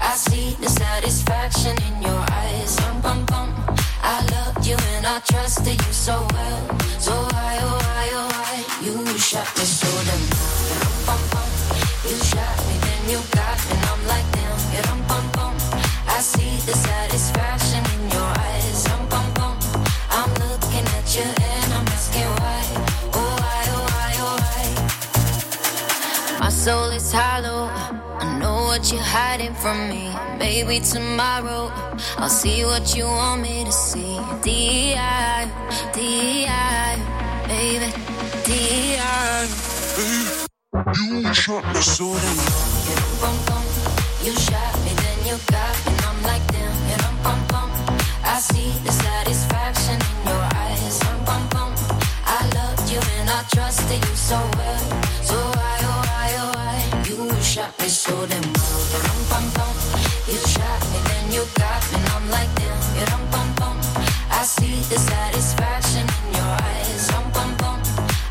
I 0.02 0.16
see 0.16 0.58
the 0.60 0.70
satisfaction 0.70 1.76
in 1.88 2.02
your 2.02 2.22
eyes. 2.32 2.76
Dum 2.78 3.00
bum 3.02 3.26
bum. 3.26 3.50
I 4.02 4.26
loved 4.34 4.66
you 4.66 4.78
and 4.96 5.06
I 5.06 5.20
trusted 5.20 5.80
you 5.86 5.94
so 5.94 6.16
well. 6.34 6.62
So 7.06 7.14
why, 7.14 7.54
oh 7.62 7.78
why, 7.86 8.06
oh 8.20 8.28
why? 8.34 8.56
You 8.86 8.96
shot 9.30 9.50
me 9.58 9.66
so 9.80 9.90
damn 10.08 10.24
well. 10.34 10.60
You 10.70 10.78
dum 10.84 10.98
bum 11.08 11.22
bum. 11.32 11.50
You 12.10 12.18
shot 12.32 12.58
me, 12.68 12.76
then 12.86 13.02
you 13.14 13.20
got 13.38 13.58
me, 13.68 13.76
and 13.76 13.86
I'm 13.92 14.02
like 14.14 14.28
damn. 14.34 14.60
You 14.74 14.82
dum 14.88 15.00
bum 15.10 15.26
bum. 15.38 15.56
I 16.16 16.18
see 16.22 16.54
the 16.66 16.74
satisfaction 16.74 17.39
soul 26.70 26.92
is 26.92 27.12
hollow. 27.12 27.66
I 28.24 28.38
know 28.40 28.58
what 28.70 28.92
you're 28.92 29.10
hiding 29.18 29.56
from 29.56 29.78
me. 29.90 30.04
Maybe 30.38 30.80
tomorrow 30.80 31.72
I'll 32.22 32.36
see 32.42 32.64
what 32.64 32.86
you 32.96 33.06
want 33.06 33.42
me 33.42 33.56
to 33.70 33.72
see. 33.72 34.16
DI, 34.46 35.42
DI, 35.98 36.92
baby, 37.50 37.90
DI. 38.48 39.46
baby. 39.98 41.28
you 41.28 41.34
shot 41.34 41.64
me 41.74 41.82
so 41.82 42.08
damn. 42.24 42.38
You 44.26 44.34
shot 44.46 44.76
me, 44.86 44.92
then 45.04 45.20
you 45.28 45.36
got 45.54 45.74
me, 45.86 45.92
and 45.92 46.02
I'm 46.10 46.20
like 46.30 46.46
damn. 46.54 46.76
Yeah, 46.92 47.24
bum, 47.26 47.40
bum. 47.52 47.70
I 48.34 48.38
see 48.50 48.70
the 48.86 48.94
satisfaction 49.06 49.98
in 50.10 50.22
your 50.30 50.44
eyes. 50.64 51.00
Bum, 51.06 51.20
bum, 51.28 51.44
bum. 51.54 51.72
I 52.38 52.40
loved 52.58 52.86
you 52.94 53.02
and 53.18 53.28
I 53.38 53.42
trusted 53.56 54.02
you 54.08 54.16
so 54.30 54.38
well. 54.58 54.99
see 64.46 64.80
the 64.88 64.98
satisfaction 64.98 66.08
in 66.08 66.34
your 66.34 66.44
eyes. 66.44 67.12
Bum, 67.12 67.30
bum, 67.34 67.58
bum. 67.58 67.82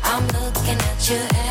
I'm 0.03 0.25
looking 0.29 0.79
at 0.79 1.09
you. 1.09 1.48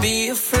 be 0.00 0.30
afraid. 0.30 0.59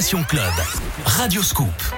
Génération 0.00 0.22
Club. 0.22 0.54
Radio 1.04 1.42
Scoop. 1.42 1.97